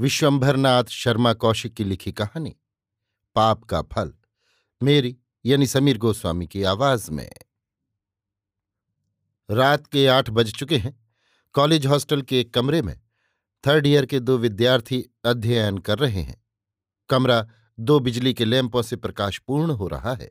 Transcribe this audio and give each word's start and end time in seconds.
विश्वंभरनाथ 0.00 0.84
शर्मा 0.84 1.32
कौशिक 1.32 1.74
की 1.74 1.84
लिखी 1.84 2.12
कहानी, 2.12 2.56
पाप 3.34 3.64
का 3.64 3.82
फल, 3.82 4.12
मेरी, 4.82 5.18
यानी 5.46 5.66
समीर 5.66 5.98
गोस्वामी 5.98 6.46
की 6.46 6.62
आवाज़ 6.62 7.10
में। 7.10 7.32
रात 9.50 9.86
के 9.86 10.06
आठ 10.06 10.30
बज 10.30 10.52
चुके 10.52 10.76
हैं। 10.78 11.06
कॉलेज 11.52 11.86
हॉस्टल 11.86 12.22
के 12.22 12.40
एक 12.40 12.54
कमरे 12.54 12.82
में 12.82 13.00
थर्ड 13.66 13.86
ईयर 13.86 14.06
के 14.06 14.20
दो 14.20 14.38
विद्यार्थी 14.38 15.04
अध्ययन 15.24 15.78
कर 15.78 15.98
रहे 15.98 16.22
हैं। 16.22 16.44
कमरा 17.08 17.48
दो 17.80 18.00
बिजली 18.00 18.34
के 18.34 18.44
लैंपों 18.44 18.82
से 18.82 18.96
प्रकाशपूर्ण 18.96 19.70
हो 19.70 19.88
रहा 19.88 20.14
है। 20.14 20.30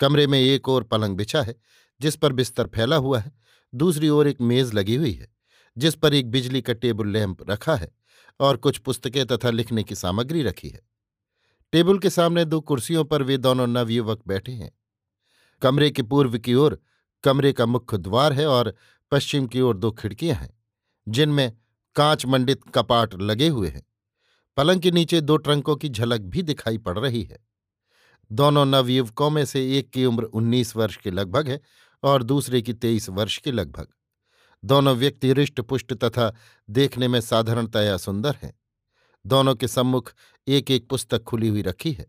कमरे 0.00 0.26
में 0.26 0.40
एक 0.40 0.68
और 0.68 0.82
पलंग 0.82 1.16
बिछा 1.16 1.42
है, 1.42 1.56
जिस 2.00 2.16
पर 2.16 2.32
बिस्तर 2.32 2.66
फैला 2.66 2.96
हुआ 2.96 3.20
है। 3.20 3.32
दूसरी 3.74 4.08
ओर 4.08 4.28
एक 4.28 4.40
मेज 4.40 4.74
लगी 4.74 4.96
हुई 4.96 5.12
है, 5.12 5.28
जिस 5.78 5.94
पर 5.94 6.14
एक 6.14 6.30
बिजली 6.30 6.62
का 6.62 6.72
टेबल 6.72 7.08
लैंप 7.08 7.50
रखा 7.50 7.76
है। 7.76 7.99
और 8.40 8.56
कुछ 8.56 8.78
पुस्तकें 8.78 9.26
तथा 9.26 9.50
लिखने 9.50 9.84
की 9.84 9.94
सामग्री 9.94 10.42
रखी 10.42 10.68
है। 10.68 10.80
टेबल 11.72 11.98
के 11.98 12.10
सामने 12.10 12.44
दो 12.44 12.60
कुर्सियों 12.60 13.04
पर 13.04 13.22
वे 13.22 13.36
दोनों 13.36 13.66
नवयुवक 13.66 14.22
बैठे 14.26 14.52
हैं। 14.52 14.72
कमरे 15.62 15.90
के 15.90 16.02
पूर्व 16.02 16.38
की 16.38 16.54
ओर 16.54 16.80
कमरे 17.24 17.52
का 17.52 17.66
मुख्य 17.66 17.98
द्वार 17.98 18.32
है 18.32 18.46
और 18.46 18.74
पश्चिम 19.10 19.46
की 19.46 19.60
ओर 19.60 19.76
दो 19.76 19.90
खिड़कियाँ 19.90 20.36
हैं, 20.36 20.58
जिनमें 21.08 21.52
कांच 21.96 22.26
मंडित 22.26 22.60
कपाट 22.74 23.14
लगे 23.14 23.48
हुए 23.48 23.68
हैं। 23.68 23.86
पलंग 24.56 24.80
के 24.80 24.90
नीचे 24.90 25.20
दो 25.20 25.36
ट्रंकों 25.36 25.76
की 25.76 25.88
झलक 25.88 26.20
भी 26.20 26.42
दिखाई 26.42 26.78
पड़ 26.78 26.98
रही 26.98 27.22
है। 27.22 27.38
दोनों 28.32 28.64
नवयुवकों 28.64 29.30
में 29.30 29.44
से 29.44 29.78
एक 29.78 29.90
की 29.90 30.04
उम्र 30.04 30.24
उन्नीस 30.24 30.76
वर्ष 30.76 30.96
के 30.96 31.10
लगभग 31.10 31.48
है 31.48 31.60
और 32.02 32.22
दूसरे 32.22 32.62
की 32.62 32.72
तेईस 32.72 33.08
वर्ष 33.08 33.38
के 33.38 33.52
लगभग। 33.52 33.88
दोनों 34.64 34.96
व्यक्ति 34.96 35.32
रिष्ट 35.32 35.60
पुष्ट 35.60 35.94
तथा 35.94 36.34
देखने 36.70 37.08
में 37.08 37.20
साधारणतया 37.20 37.96
सुंदर 37.96 38.34
हैं। 38.34 38.60
दोनों 39.26 39.54
के 39.54 39.68
सम्मुख 39.68 40.14
एक 40.48 40.70
एक 40.70 40.88
पुस्तक 40.88 41.22
खुली 41.22 41.48
हुई 41.48 41.62
रखी 41.62 41.92
है। 41.92 42.06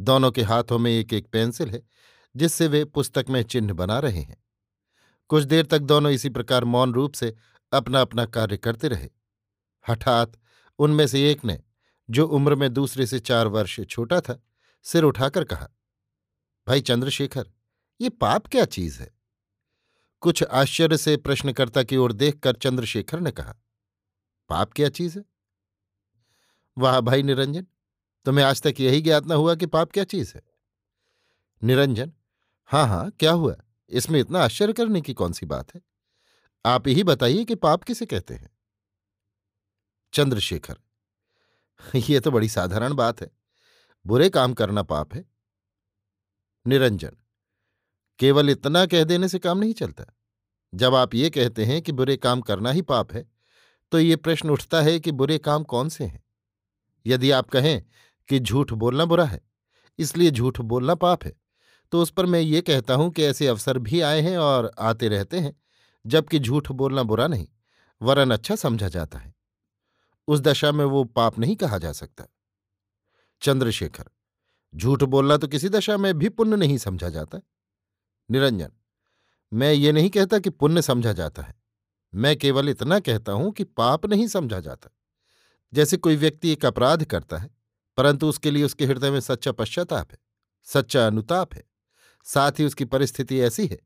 दोनों 0.00 0.30
के 0.30 0.42
हाथों 0.42 0.78
में 0.78 0.90
एक 0.90 1.12
एक 1.12 1.26
पेंसिल 1.26 1.70
है, 1.70 1.82
जिससे 2.36 2.66
वे 2.66 2.84
पुस्तक 2.84 3.26
में 3.30 3.42
चिन्ह 3.42 3.72
बना 3.72 3.98
रहे 3.98 4.20
हैं। 4.20 4.44
कुछ 5.28 5.44
देर 5.44 5.66
तक 5.66 5.78
दोनों 5.78 6.12
इसी 6.12 6.28
प्रकार 6.28 6.64
मौन 6.64 6.94
रूप 6.94 7.12
से 7.12 7.36
अपना 7.72 8.00
अपना 8.00 8.26
कार्य 8.26 8.56
करते 8.56 8.88
रहे। 8.88 9.08
हठात 9.88 10.32
उनमें 10.78 11.06
से 11.06 11.30
एक 11.30 11.44
ने, 11.44 11.62
जो 12.10 12.26
उम्र 12.26 12.54
में 12.54 12.72
दूसरे 12.72 13.06
से 13.06 13.18
चार 13.18 13.46
वर्ष 13.46 13.80
छोटा 13.80 14.20
था, 14.20 14.42
सिर 14.82 15.02
उठाकर 15.02 15.44
कहा, 15.44 15.68
भाई 16.68 16.80
चंद्रशेखर, 16.80 17.50
ये 18.00 18.08
पाप 18.08 18.46
क्या 18.46 18.64
चीज़ 18.64 19.00
है? 19.00 19.15
कुछ 20.26 20.42
आश्चर्य 20.42 20.96
से 20.96 21.16
प्रश्नकर्ता 21.16 21.82
की 21.82 21.96
ओर 21.96 22.12
देखकर 22.12 22.56
चंद्रशेखर 22.56 23.20
ने 23.20 23.30
कहा, 23.30 23.54
पाप 24.48 24.72
क्या 24.72 24.88
चीज़ 24.88 25.18
है? 25.18 25.24
वाह 26.78 27.00
भाई 27.00 27.22
निरंजन, 27.22 27.66
तुम्हें 28.24 28.44
आज 28.44 28.62
तक 28.62 28.74
यही 28.80 29.00
ज्ञात 29.00 29.26
न 29.26 29.32
हुआ 29.32 29.54
कि 29.54 29.66
पाप 29.66 29.92
क्या 29.92 30.04
चीज़ 30.04 30.32
है? 30.34 30.42
निरंजन 31.62 32.12
हाँ 32.64 32.86
हाँ 32.88 33.10
क्या 33.10 33.32
हुआ? 33.32 33.56
इसमें 33.88 34.20
इतना 34.20 34.38
आश्चर्य 34.38 34.72
करने 34.72 35.00
की 35.00 35.14
कौन 35.14 35.32
सी 35.32 35.46
बात 35.46 35.74
है? 35.74 35.80
आप 36.66 36.88
ही 36.88 37.02
बताइए 37.02 37.44
कि 37.44 37.54
पाप 37.54 37.82
किसे 37.82 38.06
कहते 38.06 38.34
हैं? 38.34 38.50
चंद्रशेखर 40.12 40.78
यह 42.10 42.20
तो 42.20 42.30
बड़ी 42.30 42.48
साधारण 42.48 42.94
बात 42.94 43.20
है। 43.20 43.30
बुरे 44.06 44.30
काम 44.30 44.54
करना 44.54 44.82
पाप 44.82 45.14
है। 45.14 45.24
निरंजन, 46.66 47.16
केवल 48.18 48.50
इतना 48.50 48.86
कह 48.86 49.04
देने 49.04 49.28
से 49.28 49.38
काम 49.38 49.58
नहीं 49.58 49.74
चलता। 49.74 50.04
जब 50.72 50.94
आप 50.94 51.14
ये 51.14 51.30
कहते 51.30 51.64
हैं 51.64 51.80
कि 51.82 51.92
बुरे 51.92 52.16
काम 52.16 52.40
करना 52.40 52.70
ही 52.70 52.82
पाप 52.82 53.12
है 53.12 53.24
तो 53.92 53.98
ये 53.98 54.16
प्रश्न 54.16 54.50
उठता 54.50 54.80
है 54.82 54.98
कि 55.00 55.12
बुरे 55.12 55.38
काम 55.38 55.64
कौन 55.64 55.88
से 55.88 56.04
हैं? 56.04 56.24
यदि 57.06 57.30
आप 57.30 57.50
कहें 57.50 57.82
कि 58.28 58.38
झूठ 58.40 58.72
बोलना 58.72 59.04
बुरा 59.04 59.24
है, 59.24 59.40
इसलिए 59.98 60.30
झूठ 60.30 60.60
बोलना 60.62 60.94
पाप 60.96 61.24
है 61.24 61.32
तो 61.92 62.02
उस 62.02 62.10
पर 62.10 62.26
मैं 62.26 62.40
ये 62.40 62.60
कहता 62.60 62.94
हूँ 62.94 63.10
कि 63.10 63.24
ऐसे 63.24 63.46
अवसर 63.46 63.78
भी 63.78 64.00
आए 64.00 64.20
हैं 64.20 64.36
और 64.38 64.70
आते 64.80 65.08
रहते 65.08 65.38
हैं, 65.38 65.54
जबकि 66.04 66.38
झूठ 66.38 66.70
बोलना 66.72 67.02
बुरा 67.02 67.26
नहीं, 67.26 67.46
वरन 68.00 68.30
अच्छा 68.30 68.56
समझा 68.56 68.88
जाता 68.88 69.18
है। 69.18 69.34
उस 70.28 70.40
दशा 70.40 70.72
में 70.72 70.84
वो 70.84 71.02
पाप 71.06 71.38
नहीं 71.38 71.56
कहा 71.56 71.78
जा 71.78 71.92
सकता। 71.92 72.24
चंद्रशेखर, 73.42 74.10
झूठ 74.74 75.02
बोलना 75.04 75.36
तो 75.36 75.48
किसी 75.48 75.68
दशा 75.68 75.96
में 75.96 76.12
भी 76.14 76.28
पुण्य 76.28 76.56
नहीं 76.56 76.78
समझा 76.78 77.08
जाता। 77.08 77.40
निरंजन 78.30 78.72
मैं 79.56 79.72
ये 79.72 79.92
नहीं 79.92 80.10
कहता 80.10 80.38
कि 80.38 80.50
पुण्य 80.50 80.82
समझा 80.82 81.12
जाता 81.12 81.42
है। 81.42 81.54
मैं 82.12 82.36
केवल 82.36 82.68
इतना 82.68 82.98
कहता 83.00 83.32
हूँ 83.32 83.52
कि 83.52 83.64
पाप 83.64 84.06
नहीं 84.06 84.26
समझा 84.28 84.60
जाता। 84.60 84.90
जैसे 85.72 85.96
कोई 85.96 86.16
व्यक्ति 86.16 86.50
एक 86.50 86.64
अपराध 86.66 87.04
करता 87.04 87.36
है, 87.36 87.50
परंतु 87.98 88.28
उसके 88.28 88.50
लिए 88.50 88.64
उसके 88.64 88.86
हृदय 88.86 89.10
में 89.10 89.20
सच्चा 89.20 89.52
पश्चाताप 89.52 90.12
है, 90.12 90.18
सच्चा 90.66 91.06
अनुताप 91.06 91.54
है। 91.54 91.62
साथ 92.26 92.58
ही 92.58 92.64
उसकी 92.64 92.84
परिस्थिति 92.84 93.40
ऐसी 93.40 93.66
है 93.66 93.78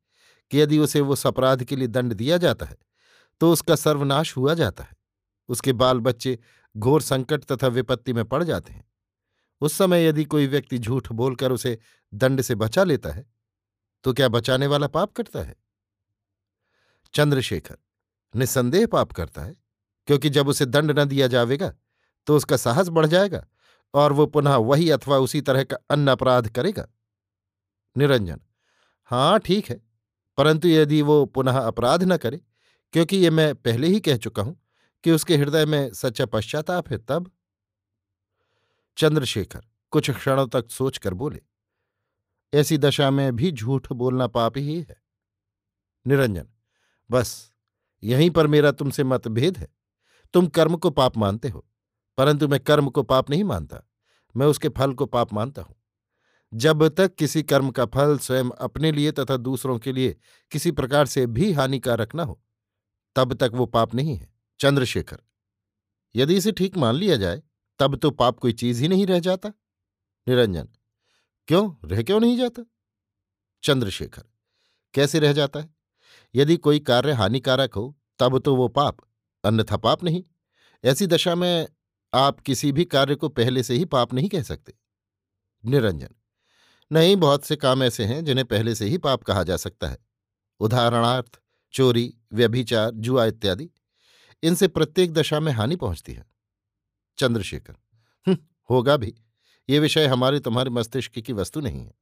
कि 0.51 0.61
यदि 0.61 0.79
उसे 0.79 1.01
उस 1.01 1.27
अपराध 1.27 1.65
के 1.65 1.77
लिए 1.77 1.89
दंड 1.89 2.13
दिया 2.13 2.37
जाता 2.37 2.67
है 2.67 2.77
तो 3.41 3.53
उसका 3.53 3.75
सर्वनाश 3.77 4.37
हुआ 4.37 4.55
जाता 4.55 4.85
है। 4.85 4.97
उसके 5.49 5.73
बाल 5.73 6.01
बच्चे 6.01 6.39
घोर 6.75 7.03
संकट 7.03 7.45
तथा 7.45 7.67
विपत्ति 7.69 8.13
में 8.13 8.25
पड़ 8.25 8.43
जाते 8.45 8.73
हैं। 8.73 8.85
उस 9.63 9.73
समय 9.73 10.07
यदि 10.07 10.25
कोई 10.25 10.47
व्यक्ति 10.47 10.79
झूठ 10.79 11.13
बोलकर 11.13 11.53
उसे 11.53 11.79
दंड 12.13 12.41
से 12.41 12.55
बचा 12.55 12.85
लेता 12.85 13.13
है 13.13 13.25
तो 14.05 14.13
क्या 14.13 14.29
बचाने 14.29 14.67
वाला 14.67 14.87
पाप 14.89 15.13
करता 15.13 15.43
है? 15.43 15.55
चंद्रशेखर 17.15 17.77
निसंदेह 18.35 18.87
पाप 18.87 19.13
करता 19.13 19.43
है, 19.43 19.57
क्योंकि 20.09 20.31
जब 20.31 20.49
उसे 20.49 20.67
दंड 20.67 20.99
न 20.99 21.05
दिया 21.05 21.27
जाएगा 21.27 21.73
तो 22.27 22.37
उसका 22.37 22.57
साहस 22.57 22.89
बढ़ 22.89 23.07
जाएगा 23.07 23.45
और 23.95 24.13
वो 24.13 24.27
पुनः 24.27 24.57
वही 24.57 24.91
अथवा 24.91 25.19
उसी 25.19 25.41
तरह 25.41 25.65
का 25.65 25.77
अन्य 25.91 26.11
अपराध 26.11 26.49
करेगा। 26.49 26.87
निरंजन 27.97 28.41
हाँ 29.11 29.39
ठीक 29.39 29.71
है, 29.71 29.81
परंतु 30.39 30.69
यदि 30.69 31.01
वो 31.03 31.25
पुनः 31.27 31.59
अपराध 31.59 32.03
न 32.03 32.17
करे, 32.17 32.41
क्योंकि 32.95 33.17
ये 33.17 33.31
मैं 33.31 33.55
पहले 33.55 33.89
ही 33.89 34.01
कह 34.01 34.17
चुका 34.17 34.43
हूँ 34.43 34.61
कि 35.05 35.11
उसके 35.11 35.37
हृदय 35.37 35.67
में 35.67 35.93
सच्चा 35.93 36.27
पश्चाताप 36.27 36.89
है, 36.89 36.99
तब? 36.99 37.31
चंद्रशेखर 38.99 39.61
कुछ 39.93 40.11
क्षणों 40.11 40.47
तक 40.47 40.71
सोचकर 40.71 41.15
बोले 41.15 41.41
ऐसी 42.53 42.79
दशा 42.79 43.11
में 43.11 43.37
भी 43.37 43.51
झूठ 43.53 43.93
बोलना 43.93 44.27
पाप 44.27 44.59
ही 44.59 44.81
है। 44.81 44.97
निरंजन, 46.07 46.49
बस, 47.11 47.53
यहीं 48.03 48.31
पर 48.31 48.47
मेरा 48.47 48.71
तुमसे 48.73 49.05
मतभेद 49.05 49.59
है। 49.59 49.69
तुम 50.35 50.47
कर्म 50.47 50.77
को 50.77 50.91
पाप 50.91 51.17
मानते 51.17 51.49
हो, 51.49 51.67
परंतु 52.19 52.49
मैं 52.49 52.61
कर्म 52.61 52.89
को 52.89 53.03
पाप 53.03 53.31
नहीं 53.31 53.45
मानता। 53.45 53.83
मैं 54.35 54.47
उसके 54.47 54.69
फल 54.69 54.95
को 54.95 55.07
पाप 55.07 55.33
मानता 55.33 55.63
हूँ। 55.63 55.75
जब 56.53 56.87
तक 56.89 57.15
किसी 57.15 57.43
कर्म 57.43 57.71
का 57.71 57.85
फल 57.87 58.17
स्वयं 58.19 58.51
अपने 58.61 58.93
लिए 58.93 59.13
तथा 59.13 59.37
दूसरों 59.37 59.79
के 59.79 59.93
लिए 59.93 60.17
किसी 60.53 60.71
प्रकार 60.71 61.07
से 61.07 61.27
भी 61.27 61.53
हानिकारक 61.53 62.15
न 62.15 62.21
हो, 62.21 62.41
तब 63.17 63.35
तक 63.35 63.51
वो 63.55 63.67
पाप 63.67 63.95
नहीं 63.95 64.17
है। 64.17 64.33
चंद्रशेखर, 64.61 65.19
यदि 66.15 66.37
इसे 66.37 66.53
ठीक 66.53 66.77
मान 66.77 66.95
लिया 66.95 67.17
जाए, 67.17 67.43
तब 67.81 67.97
तो 67.97 68.11
पाप 68.11 68.39
कोई 68.39 68.53
चीज़ 68.53 68.83
ही 68.83 68.89
नहीं 68.89 69.07
रह 69.07 69.19
जाता। 69.21 69.53
निरंजन 70.27 70.69
क्यों? 71.51 71.75
रह 71.85 72.03
क्यों 72.03 72.21
नहीं 72.21 72.37
जाता? 72.37 72.65
चंद्रशेखर 73.63 74.23
कैसे 74.95 75.19
रह 75.19 75.33
जाता 75.33 75.61
है? 75.61 75.75
यदि 76.35 76.57
कोई 76.57 76.79
कार्य 76.79 77.13
हानिकारक 77.13 77.75
हो 77.75 77.99
तब 78.19 78.39
तो 78.39 78.57
वो 78.57 78.69
पाप 78.69 78.97
अन्यथा 79.45 79.77
पाप 79.77 80.05
नहीं। 80.05 80.25
ऐसी 80.85 81.07
दशा 81.07 81.35
में 81.35 81.69
आप 82.15 82.41
किसी 82.41 82.73
भी 82.73 82.85
कार्य 82.85 83.15
को 83.15 83.29
पहले 83.29 83.63
से 83.63 83.75
ही 83.75 83.85
पाप 83.85 84.15
नहीं 84.15 84.29
कह 84.29 84.43
सकते। 84.43 84.75
निरंजन 85.65 86.09
नहीं 86.93 87.17
बहुत 87.17 87.45
से 87.45 87.57
काम 87.57 87.83
ऐसे 87.83 88.05
हैं 88.05 88.25
जिन्हें 88.25 88.47
पहले 88.47 88.75
से 88.75 88.87
ही 88.87 88.99
पाप 88.99 89.23
कहा 89.23 89.43
जा 89.43 89.57
सकता 89.57 89.89
है। 89.89 89.99
उदाहरणार्थ 90.61 91.41
चोरी 91.73 92.15
व्यभिचार 92.33 92.91
जुआ 92.91 93.25
इत्यादि। 93.25 93.71
इनसे 94.43 94.69
प्रत्येक 94.69 95.13
दशा 95.13 95.41
में 95.41 95.53
हानि 95.53 95.77
पहुँचती 95.77 96.13
है। 96.13 96.27
चंद्रशेखर 97.19 97.77
हम्म, 98.27 98.39
होगा 98.71 98.97
भी। 98.97 99.15
ये 99.71 99.79
विषय 99.79 100.07
हमारे 100.07 100.41
तुम्हारे 100.41 100.71
मस्तिष्क 100.71 101.19
की 101.19 101.33
वस्तु 101.33 101.61
नहीं 101.61 101.85
है। 101.85 101.95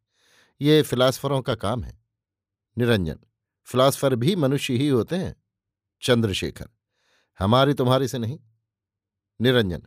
ये 0.61 0.83
फिलासफरों 0.83 1.43
का 1.43 1.55
काम 1.55 1.83
है। 1.85 1.99
निरंजन, 2.79 3.19
फिलासफर 3.65 4.15
भी 4.15 4.37
मनुष्य 4.37 4.75
ही 4.75 4.89
होते 4.89 5.17
हैं, 5.17 5.35
चंद्रशेखर, 6.03 6.69
हमारी 7.39 7.75
तुम्हारे 7.75 8.09
से 8.09 8.19
नहीं। 8.19 8.41
निरंजन, 9.41 9.83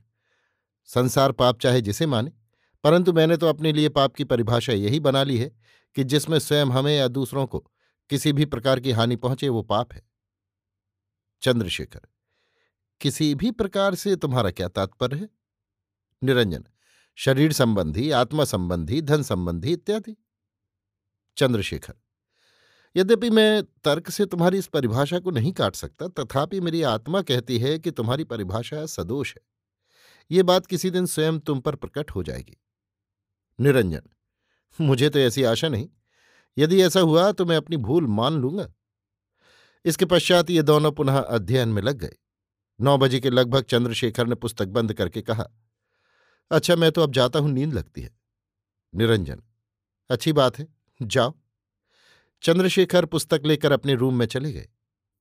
संसार 0.86 1.31
पाप 1.31 1.60
चाहे 1.60 1.81
जिसे 1.81 2.06
माने, 2.06 2.31
परंतु 2.83 3.13
मैंने 3.13 3.38
तो 3.38 3.48
अपने 3.48 3.74
लिए 3.74 3.89
पाप 3.89 4.16
की 4.16 4.24
परिभाषा 4.24 4.74
यही 4.74 5.00
बना 5.00 5.24
ली 5.24 5.38
है 5.38 5.51
कि 5.95 6.04
जिसमें 6.04 6.39
स्वयं 6.39 6.66
हमें 6.66 6.98
या 6.98 7.07
दूसरों 7.07 7.48
को 7.48 7.60
किसी 8.10 8.33
भी 8.33 8.45
प्रकार 8.45 8.80
की 8.80 8.92
हानि 8.92 9.16
पहुँचे 9.16 9.50
वो 9.50 9.62
पाप 9.62 9.94
है। 9.94 10.01
चंद्रशेखर, 11.42 12.01
किसी 13.01 13.36
भी 13.36 13.51
प्रकार 13.51 13.95
से 13.95 14.16
तुम्हारा 14.16 14.51
क्या 14.51 14.68
तात्पर्य 14.68 15.18
है? 15.18 15.30
निरंजन 16.24 16.66
शरीर 17.17 17.53
संबंधी, 17.53 18.09
आत्मा 18.11 18.43
संबंधी, 18.43 19.01
धन 19.01 19.23
संबंधी 19.23 19.73
इत्यादि। 19.73 20.15
चंद्रशेखर, 21.37 21.93
यद्यपि 22.95 23.29
मैं 23.29 23.63
तर्क 23.83 24.09
से 24.09 24.25
तुम्हारी 24.25 24.57
इस 24.57 24.67
परिभाषा 24.67 25.19
को 25.19 25.31
नहीं 25.31 25.51
काट 25.51 25.75
सकता, 25.75 26.07
तथापि 26.07 26.59
मेरी 26.59 26.81
आत्मा 26.81 27.21
कहती 27.21 27.59
है 27.59 27.77
कि 27.79 27.91
तुम्हारी 27.91 28.23
परिभाषा 28.23 28.85
सदोष 28.85 29.33
है। 29.35 29.41
ये 30.31 30.43
बात 30.43 30.65
किसी 30.65 30.89
दिन 30.89 31.05
स्वयं 31.05 31.39
तुम 31.39 31.59
पर 31.59 31.75
प्रकट 31.75 32.11
हो 32.11 32.23
जाएगी। 32.23 32.57
निरंजन, 33.59 34.01
मुझे 34.79 35.09
तो 35.09 35.19
ऐसी 35.19 35.43
आशा 35.43 35.69
नहीं। 35.69 35.89
यदि 36.57 36.81
ऐसा 36.81 36.99
हुआ 36.99 37.31
तो 37.31 37.45
मैं 37.45 37.57
अपनी 37.57 37.77
भूल 37.77 38.07
मान 38.07 38.33
लूँगा। 38.33 38.67
इसके 39.85 40.05
पश्चात 40.05 40.49
ये 40.49 40.61
दोनों 40.61 40.91
पुनः 40.91 41.17
अध्ययन 41.17 41.69
में 41.69 41.81
लग 41.81 41.97
गए। 41.97 42.15
नौ 42.79 42.97
बजे 42.97 43.19
के 43.19 43.29
लगभग 43.29 43.63
चंद्रशेखर 43.63 44.27
ने 44.27 44.35
पुस्तक 44.35 44.67
बंद 44.67 44.93
करके 44.93 45.21
कहा 45.21 45.47
अच्छा 46.51 46.75
मैं 46.75 46.92
तो 46.92 47.01
अब 47.01 47.12
जाता 47.12 47.39
हूँ, 47.39 47.51
नींद 47.51 47.74
लगती 47.74 48.01
है। 48.01 48.18
निरंजन, 48.95 49.42
अच्छी 50.09 50.33
बात 50.33 50.59
है, 50.59 50.68
जाओ। 51.01 51.33
चंद्रशेखर 52.42 53.06
पुस्तक 53.06 53.42
लेकर 53.45 53.71
अपने 53.71 53.95
रूम 53.95 54.15
में 54.15 54.25
चले 54.25 54.51
गए। 54.51 54.69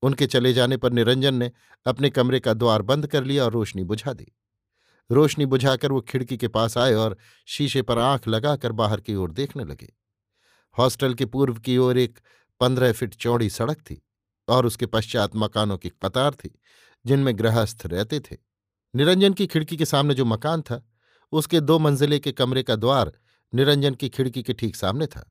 उनके 0.03 0.27
चले 0.27 0.53
जाने 0.53 0.77
पर 0.77 0.93
निरंजन 0.93 1.35
ने 1.35 1.53
अपने 1.87 2.11
कमरे 2.11 2.41
का 2.41 2.55
द्वार 2.55 2.83
बंद 2.83 3.07
कर 3.07 3.25
लिया 3.25 3.45
और 3.45 3.53
रोशनी 3.53 3.85
बुझा 3.85 4.13
दी। 4.13 4.33
रोशनी 5.11 5.47
बुझाकर 5.47 5.93
वो 5.93 6.01
खिड़की 6.01 6.37
के 6.37 6.49
पास 6.49 6.79
आए 6.79 6.95
और 6.95 7.17
शीशे 7.47 7.83
पर 7.83 7.99
आँख 7.99 8.29
लगाकर 8.29 8.73
बाहर 8.73 9.01
की 9.01 9.15
ओर 9.15 9.33
देखने 9.33 9.65
लगे। 9.65 9.93
हॉस्टल 10.79 11.15
के 11.15 11.27
पूर्व 11.27 11.55
की 11.55 11.79
ओर 11.79 11.99
एक 11.99 12.19
पंद्रह 12.61 12.93
फीट 12.93 13.15
चौड़ी 13.15 13.51
सड़क 13.51 13.77
थी 13.77 14.03
और 14.49 14.67
उसके 14.67 14.87
पश्चात 14.87 15.31
मकानों 15.37 15.79
की 15.79 15.89
कतार 15.89 16.35
थी, 16.35 16.61
जिनमें 17.07 17.39
गृहस्थ 17.39 17.83
रहते 17.87 18.21
थे। 18.21 18.37
निरंजन 18.97 19.33
की 19.33 19.47
खिड़की 19.47 19.77
के 19.77 19.85
सामने 19.85 20.15
जो 20.15 20.25
मकान 20.25 20.63
था 20.63 20.87
उसके 21.33 21.61
दो 21.61 21.79
मंजिले 21.79 22.19
के 22.19 22.33
कमरे 22.33 22.63
का 22.63 22.77
द्वार 22.77 23.13
निरंजन 23.55 23.95
की 23.95 24.09
खिड़की 24.09 24.43
के 24.43 24.53
ठीक 24.53 24.77
सामने 24.77 25.07
था। 25.07 25.31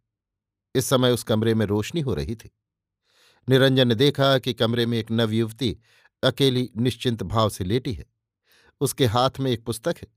इस 0.75 0.85
समय 0.85 1.11
उस 1.11 1.23
कमरे 1.23 1.53
में 1.53 1.65
रोशनी 1.65 2.01
हो 2.01 2.13
रही 2.13 2.35
थी। 2.35 2.51
निरंजन 3.47 3.87
ने 3.87 3.95
देखा 3.95 4.37
कि 4.39 4.53
कमरे 4.53 4.85
में 4.85 4.97
एक 4.97 5.11
नवयुवती 5.11 5.77
अकेली 6.23 6.69
निश्चिंत 6.77 7.23
भाव 7.23 7.49
से 7.49 7.63
लेटी 7.63 7.93
है। 7.93 8.05
उसके 8.81 9.05
हाथ 9.05 9.39
में 9.39 9.51
एक 9.51 9.63
पुस्तक 9.65 9.95
है, 9.97 10.07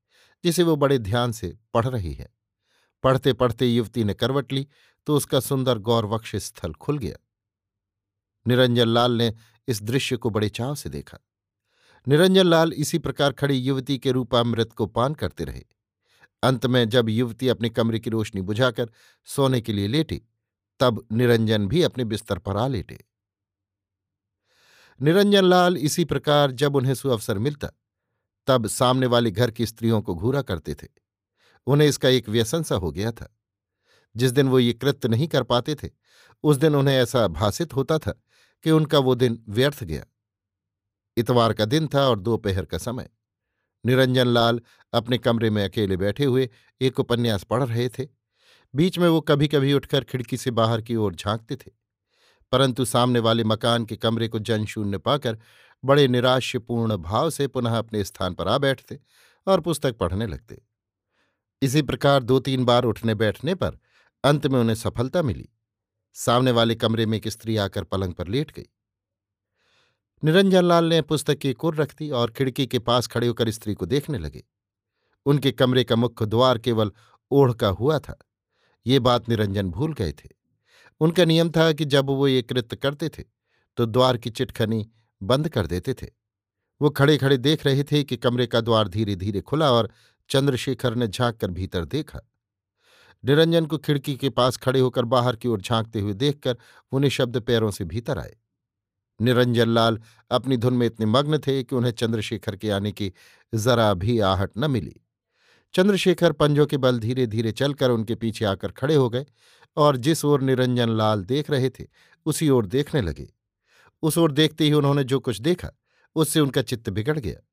जिसे 0.45 0.63
वो 0.63 0.77
बड़े 0.77 0.99
ध्यान 0.99 1.33
से 1.33 1.57
पढ़ 1.75 1.87
रही 1.87 2.13
है। 2.13 2.29
पढ़ते 3.03 3.33
पढ़ते 3.33 3.67
युवती 3.67 4.05
ने 4.05 4.15
करवट 4.15 4.53
ली 4.53 4.67
तो 5.07 5.17
उसका 5.17 5.41
सुंदर 5.41 5.79
गौरवक्ष 5.79 6.37
स्थल 6.37 6.73
खुल 6.73 6.99
गया। 6.99 7.17
निरंजन 8.47 8.89
लाल 8.89 9.13
ने 9.13 9.35
इस 9.69 9.83
दृश्य 9.83 10.17
को 10.17 10.31
बड़े 10.31 10.49
चाव 10.49 10.75
से 10.75 10.89
देखा। 10.89 11.19
निरंजन 12.09 12.47
लाल 12.47 12.73
इसी 12.73 12.99
प्रकार 12.99 13.33
खड़ी 13.33 13.57
युवती 13.57 13.99
के 13.99 14.11
रूपामृत 14.11 14.73
को 14.73 14.87
पान 14.87 15.15
करते 15.15 15.45
रहे। 15.45 15.65
अंत 16.43 16.67
में 16.67 16.89
जब 16.89 17.09
युवती 17.09 17.49
अपने 17.49 17.69
कमरे 17.69 17.99
की 17.99 18.11
रोशनी 18.11 18.41
बुझाकर 18.41 18.91
सोने 19.25 19.61
के 19.61 19.73
लिए 19.73 19.89
लेटी, 19.89 20.23
तब 20.81 21.07
निरंजन 21.13 21.69
भी 21.69 21.83
अपने 21.83 22.05
बिस्तर 22.05 22.39
पर 22.39 22.57
आ 22.57 22.67
लेटे। 22.69 23.05
निरंजन 25.03 25.45
लाल 25.45 25.77
इसी 25.77 26.05
प्रकार 26.05 26.51
जब 26.51 26.77
उन्हें 26.77 26.95
सुअवसर 26.95 27.39
मिलता, 27.39 27.69
तब 28.47 28.67
सामने 28.67 29.07
वाले 29.07 29.31
घर 29.31 29.51
की 29.51 29.67
स्त्रियों 29.67 30.03
को 30.03 30.15
घूरा 30.15 30.43
करते 30.43 30.75
थे। 30.75 30.89
उन्हें 31.67 31.89
इसका 31.89 32.09
एक 32.09 32.29
व्यसन 32.29 32.63
सा 32.63 32.75
हो 32.75 32.93
गया 32.93 33.13
था। 33.13 33.37
जिस 34.17 34.31
दिन 34.31 34.49
वो 34.49 34.59
ये 34.59 34.73
कृत्य 34.73 35.09
नहीं 35.09 35.29
कर 35.29 35.43
पाते 35.43 35.75
थे, 35.75 35.91
उस 36.43 36.57
दिन 36.57 36.75
उन्हें 36.75 36.97
ऐसा 36.97 37.29
भाषित 37.29 37.75
होता 37.75 37.99
था 37.99 38.23
कि 38.63 38.71
उनका 38.71 38.99
वो 38.99 39.15
दिन 39.15 39.45
व्यर्थ 39.49 39.85
गया। 39.85 40.05
इतवार 41.17 41.53
का 41.53 41.65
दिन 41.65 41.89
था 41.95 42.09
और 42.09 42.21
दोपहर 42.21 42.65
का 42.65 42.79
समय। 42.79 43.11
निरंजन 43.87 44.27
लाल 44.27 44.61
अपने 44.93 45.19
कमरे 45.19 45.51
में 45.51 45.65
अकेले 45.65 45.97
बैठे 45.97 46.25
हुए 46.25 46.51
एक 46.81 47.01
उपन्यास 47.01 47.45
पढ़ 47.45 47.65
रहे 47.65 47.89
थे। 47.89 48.09
बीच 48.75 48.99
में 48.99 49.09
वो 49.09 49.21
कभी 49.21 49.49
कभी 49.49 49.73
उठकर 49.73 50.05
खिड़की 50.05 50.37
से 50.37 50.51
बाहर 50.51 50.83
की 50.83 50.97
ओर 50.97 51.15
झांकते 51.15 51.57
थे। 51.57 51.71
परंतु 52.53 52.85
सामने 52.85 53.19
वाले 53.19 53.45
मकान 53.45 53.85
के 53.85 53.97
कमरे 53.97 54.29
को 54.29 54.39
जनशून्य 54.39 54.99
पाकर 54.99 55.39
बड़े 55.85 56.09
निराश्यपूर्ण 56.09 56.97
भाव 56.97 57.31
से 57.31 57.47
पुनः 57.47 57.79
अपने 57.79 58.05
स्थान 58.05 58.35
पर 58.35 58.49
आ 58.49 58.59
बैठते 58.59 59.01
और 59.47 59.61
पुस्तक 59.61 59.97
पढ़ने 59.97 60.27
लगते। 60.27 60.63
इसी 61.63 61.83
प्रकार 61.83 62.23
दो 62.23 62.39
तीन 62.39 62.65
बार 62.65 62.85
उठने 62.85 63.15
बैठने 63.15 63.55
पर 63.55 63.79
अंत 64.25 64.47
में 64.47 64.61
उन्हें 64.61 64.77
सफलता 64.77 65.23
मिली। 65.23 65.49
सामने 66.15 66.51
वाले 66.51 66.75
कमरे 66.75 67.07
में 67.07 67.17
एक 67.17 67.29
स्त्री 67.29 67.57
आकर 67.57 67.85
पलंग 67.85 68.15
पर 68.15 68.29
लेट 68.29 68.51
गई। 68.51 68.67
निरंजन 70.23 70.65
लाल 70.65 70.85
ने 70.85 71.01
पुस्तक 71.03 71.39
की 71.39 71.53
कुर 71.53 71.75
रख 71.75 71.95
दी 71.99 72.11
और 72.11 72.31
खिड़की 72.31 72.67
के 72.67 72.79
पास 72.79 73.07
खड़े 73.07 73.27
होकर 73.27 73.51
स्त्री 73.51 73.75
को 73.75 73.87
देखने 73.87 74.19
लगे। 74.19 74.43
उनके 75.27 75.53
कमरे 75.53 75.85
का 75.85 75.97
मुख्य 75.97 76.27
द्वार 76.27 76.59
केवल 76.59 76.93
ओढ़ 77.31 77.53
का 77.53 77.69
हुआ 77.69 77.99
था। 77.99 78.19
ये 78.87 78.99
बात 78.99 79.29
निरंजन 79.29 79.71
भूल 79.71 79.93
गए 79.93 80.13
थे। 80.13 80.29
उनका 81.01 81.25
नियम 81.25 81.51
था 81.51 81.73
कि 81.73 81.85
जब 81.85 82.07
वो 82.07 82.29
ये 82.29 82.43
कृत्य 82.43 82.77
करते 82.77 83.09
थे 83.09 83.23
तो 83.79 83.87
द्वार 83.87 84.17
की 84.17 84.31
चिटखनी 84.31 84.87
बंद 85.23 85.49
कर 85.49 85.67
देते 85.67 85.95
थे। 85.95 86.07
वो 86.81 86.91
खड़े 86.91 87.17
खड़े 87.19 87.37
देख 87.37 87.67
रहे 87.67 87.85
थे 87.85 88.03
कि 88.05 88.17
कमरे 88.17 88.47
का 88.47 88.61
द्वार 88.61 88.89
धीरे 88.89 89.17
धीरे 89.17 89.41
खुला 89.41 89.71
और 89.73 89.91
चंद्रशेखर 90.31 90.95
ने 90.95 91.09
झाँक 91.09 91.37
कर 91.37 91.51
भीतर 91.51 91.85
देखा। 91.85 92.21
निरंजन 93.25 93.67
को 93.67 93.79
खिड़की 93.79 94.17
के 94.17 94.31
पास 94.31 94.57
खड़े 94.57 94.81
होकर 94.81 95.05
बाहर 95.05 95.37
की 95.37 95.49
ओर 95.49 95.61
झांकते 95.61 96.01
हुए 96.01 96.15
देखकर 96.15 96.57
वो 96.93 96.99
निशब्द 96.99 97.41
पैरों 97.41 97.71
से 97.71 97.85
भीतर 97.85 98.19
आए। 98.19 98.37
निरंजन 99.21 99.69
लाल 99.69 100.01
अपनी 100.31 100.57
धुन 100.57 100.75
में 100.75 100.87
इतने 100.87 101.07
मग्न 101.07 101.39
थे 101.39 101.63
कि 101.63 101.77
उन्हें 101.77 101.93
चंद्रशेखर 101.93 102.57
के 102.57 102.71
आने 102.71 102.93
की 102.93 103.13
जरा 103.55 103.95
भी 103.95 104.19
आहट 104.21 104.51
न 104.59 104.71
मिली। 104.71 105.01
चंद्रशेखर 105.75 106.33
पंजों 106.33 106.67
के 106.67 106.77
बल 106.77 106.99
धीरे 106.99 107.27
धीरे 107.27 107.53
चलकर 107.53 107.91
उनके 107.91 108.15
पीछे 108.15 108.45
आकर 108.45 108.73
खड़े 108.73 108.95
हो 108.95 109.09
गए 109.09 109.27
और 109.77 109.97
जिस 109.97 110.25
ओर 110.25 110.41
निरंजन 110.41 110.89
लाल 110.89 111.25
देख 111.25 111.51
रहे 111.51 111.71
थे, 111.71 111.85
उसी 112.27 112.49
ओर 112.49 112.67
देखने 112.67 113.01
लगे। 113.01 113.29
उस 114.03 114.19
ओर 114.19 114.33
देखते 114.33 114.65
ही 114.65 114.73
उन्होंने 114.73 115.05
जो 115.05 115.21
कुछ 115.21 115.41
देखा, 115.41 115.71
उससे 116.15 116.41
उनका 116.41 116.63
चित्त 116.63 116.91
बिगड़ 116.91 117.19
गया। 117.19 117.47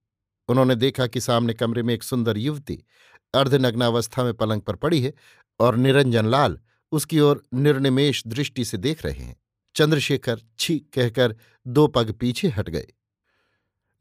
उन्होंने 0.48 0.76
देखा 0.76 1.08
कि 1.08 1.22
सामने 1.22 1.54
कमरे 1.54 1.84
में 1.84 1.94
एक 1.94 2.04
सुंदर 2.04 2.38
युवती 2.38 2.84
अर्धनग्नावस्था 3.34 4.24
में 4.24 4.34
पलंग 4.34 4.62
पर 4.62 4.76
पड़ी 4.76 5.02
है 5.02 5.14
और 5.60 5.76
निरंजन 5.76 6.26
लाल 6.26 6.60
उसकी 6.92 7.20
ओर 7.20 7.44
निर्निमेश 7.54 8.24
दृष्टि 8.28 8.66
से 8.66 8.78
देख 8.78 9.06
रहे 9.06 9.24
हैं। 9.24 9.36
चंद्रशेखर 9.76 10.42
छी 10.60 10.80
कहकर 10.80 11.36
दो 11.68 11.88
पग 11.88 12.12
पीछे 12.12 12.48
हट 12.48 12.70
गए। 12.70 12.88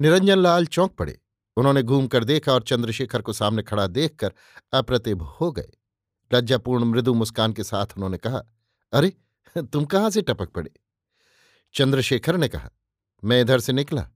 निरंजन 0.00 0.38
लाल 0.38 0.66
चौंक 0.66 0.92
पड़े। 0.92 1.20
उन्होंने 1.56 1.82
घूमकर 1.82 2.24
देखा 2.24 2.52
और 2.52 2.62
चंद्रशेखर 2.62 3.22
को 3.22 3.32
सामने 3.32 3.62
खड़ा 3.62 3.86
देखकर 3.86 4.32
अप्रतिभ 4.72 5.22
हो 5.22 5.52
गए। 5.52 5.70
लज्जापूर्ण 6.34 6.84
मृदु 6.84 7.14
मुस्कान 7.14 7.52
के 7.52 7.64
साथ 7.64 7.86
उन्होंने 7.86 8.18
कहा, 8.18 8.42
अरे, 8.92 9.16
तुम 9.58 9.84
कहाँ 9.84 10.10
से 10.10 10.22
टपक 10.22 10.48
पड़े? 10.48 10.70
चंद्रशेखर 11.74 12.36
ने 12.36 12.48
कहा, 12.48 12.70
मैं 13.24 13.40
इधर 13.40 13.60
से 13.60 13.72
निकला। 13.72 14.10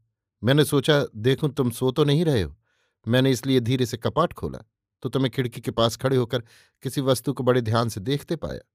मैंने 0.45 0.65
सोचा, 0.65 1.07
देखूँ 1.17 1.51
तुम 1.51 1.71
सो 1.71 1.91
तो 1.91 2.05
नहीं 2.05 2.25
रहे 2.25 2.43
हो। 2.43 2.57
मैंने 3.09 3.31
इसलिए 3.31 3.61
धीरे 3.61 3.87
से 3.87 3.97
कपाट 3.97 4.33
खोला 4.33 4.59
तो 5.03 5.09
तुम्हें 5.09 5.31
खिड़की 5.31 5.61
के 5.61 5.71
पास 5.71 5.97
खड़े 5.97 6.17
होकर 6.17 6.39
किसी 6.83 7.01
वस्तु 7.01 7.33
को 7.33 7.43
बड़े 7.43 7.61
ध्यान 7.61 7.89
से 7.89 8.01
देखते 8.01 8.37
पाया। 8.37 8.72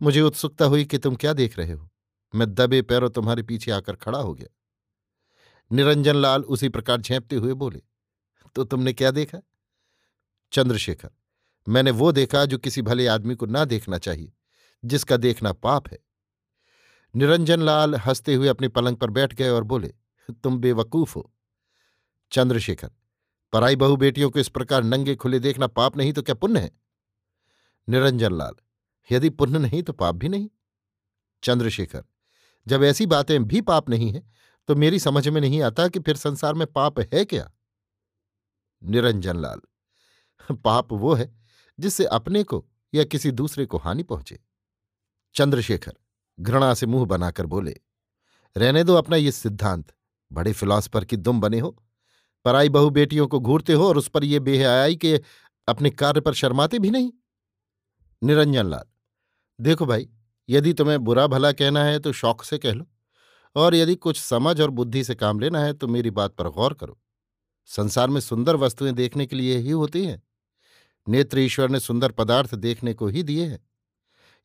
मुझे 0.00 0.20
उत्सुकता 0.20 0.64
हुई 0.64 0.84
कि 0.84 0.98
तुम 0.98 1.14
क्या 1.16 1.32
देख 1.32 1.58
रहे 1.58 1.72
हो? 1.72 1.88
मैं 2.34 2.54
दबे 2.54 2.82
पैरों 2.82 3.10
तुम्हारे 3.10 3.42
पीछे 3.42 3.70
आकर 3.70 3.96
खड़ा 3.96 4.18
हो 4.18 4.34
गया। 4.34 4.48
निरंजन 5.70 6.16
लाल 6.16 6.42
उसी 6.42 6.68
प्रकार 6.68 7.00
झेंपते 7.00 7.36
हुए 7.36 7.54
बोले 7.54 7.82
तो 8.56 8.64
तुमने 8.64 8.92
क्या 8.92 9.10
देखा? 9.10 9.38
चंद्रशेखर, 10.52 11.10
मैंने 11.66 11.90
वो 11.90 12.12
देखा 12.12 12.44
जो 12.44 12.58
किसी 12.58 12.82
भले 12.82 13.06
आदमी 13.06 13.34
को 13.34 13.46
ना 13.46 13.64
देखना 13.64 13.98
चाहिए, 13.98 14.32
जिसका 14.84 15.16
देखना 15.16 15.52
पाप 15.52 15.88
है। 15.88 15.98
निरंजन 17.14 17.62
लाल 17.62 17.94
हँसते 17.94 18.34
हुए 18.34 18.48
अपने 18.48 18.68
पलंग 18.68 18.96
पर 18.96 19.10
बैठ 19.10 19.34
गए 19.34 19.48
और 19.48 19.62
बोले, 19.62 19.94
तुम 20.34 20.58
बेवकूफ़ 20.58 21.14
हो। 21.16 21.32
चंद्रशेखर, 22.32 22.90
पराई 23.52 23.76
बहु 23.76 23.96
बेटियों 23.96 24.30
को 24.30 24.38
इस 24.38 24.48
प्रकार 24.48 24.82
नंगे 24.82 25.14
खुले 25.14 25.38
देखना 25.38 25.66
पाप 25.66 25.96
नहीं 25.96 26.12
तो 26.12 26.22
क्या 26.22 26.34
पुण्य 26.34 26.60
है? 26.60 26.70
निरंजन 27.88 28.32
लाल 28.32 28.54
यदि 29.10 29.30
पुण्य 29.30 29.58
नहीं 29.58 29.82
तो 29.82 29.92
पाप 29.92 30.14
भी 30.14 30.28
नहीं। 30.28 30.48
चंद्रशेखर, 31.42 32.04
जब 32.66 32.82
ऐसी 32.84 33.06
बातें 33.06 33.44
भी 33.44 33.60
पाप 33.60 33.90
नहीं 33.90 34.12
है 34.12 34.22
तो 34.68 34.74
मेरी 34.76 34.98
समझ 34.98 35.28
में 35.28 35.40
नहीं 35.40 35.62
आता 35.62 35.86
कि 35.88 36.00
फिर 36.00 36.16
संसार 36.16 36.54
में 36.54 36.66
पाप 36.66 36.98
है 37.04 37.24
क्या? 37.24 37.50
निरंजन 38.82 39.36
लाल 39.36 39.60
पाप 40.54 40.92
वो 40.92 41.14
है, 41.14 41.32
जिससे 41.78 42.04
अपने 42.06 42.42
को 42.42 42.64
या 42.92 43.04
किसी 43.04 43.30
दूसरे 43.30 43.66
को 43.66 43.78
हानि 43.78 44.02
पहुँचे। 44.02 44.38
चंद्रशेखर, 45.34 45.92
घृणा 46.38 46.72
से 46.74 46.86
मुँह 46.86 47.06
बनाकर 47.06 47.46
बोले, 47.46 47.74
रहने 48.56 48.84
दो 48.84 48.94
अपना 48.94 49.16
ये 49.16 49.32
सिद्धांत, 49.32 49.92
बड़े 50.30 50.52
फिलॉसफर 50.52 51.04
की 51.04 51.16
दुम 51.16 51.40
बने 51.40 51.58
हो। 51.60 51.70
पराई 52.44 52.68
बहु 52.68 52.90
बेटियों 52.90 53.26
को 53.28 53.40
घूरते 53.40 53.72
हो 53.72 53.88
और 53.88 53.98
उस 53.98 54.08
पर 54.08 54.24
यह 54.24 54.40
बेहयाई 54.40 54.96
के 54.96 55.20
अपने 55.68 55.90
कार्य 55.90 56.20
पर 56.20 56.34
शर्माते 56.34 56.78
भी 56.78 56.90
नहीं। 56.90 57.12
निरंजन 58.22 58.66
लाल 58.66 58.84
देखो 59.60 59.86
भाई, 59.86 60.08
यदि 60.48 60.72
तुम्हें 60.72 60.98
बुरा 60.98 61.26
भला 61.26 61.52
कहना 61.52 61.84
है 61.84 61.98
तो 61.98 62.12
शौक 62.12 62.42
से 62.44 62.58
कह 62.58 62.72
लो। 62.72 62.86
और 63.56 63.74
यदि 63.74 63.94
कुछ 63.94 64.20
समझ 64.20 64.60
और 64.60 64.70
बुद्धि 64.70 65.02
से 65.04 65.14
काम 65.14 65.40
लेना 65.40 65.60
है 65.60 65.72
तो 65.72 65.88
मेरी 65.88 66.10
बात 66.10 66.34
पर 66.34 66.48
गौर 66.48 66.74
करो। 66.74 66.98
संसार 67.68 68.08
में 68.08 68.20
सुंदर 68.20 68.56
वस्तुएँ 68.56 68.92
देखने 68.92 69.26
के 69.26 69.36
लिए 69.36 69.56
ही 69.58 69.70
होती 69.70 70.04
हैं। 70.04 70.22
नेत्र 71.06 71.38
ईश्वर 71.38 71.70
ने 71.70 71.80
सुंदर 71.80 72.12
पदार्थ 72.12 72.54
देखने 72.54 72.94
को 72.94 73.06
ही 73.06 73.22
दिए 73.22 73.46
हैं। 73.46 73.60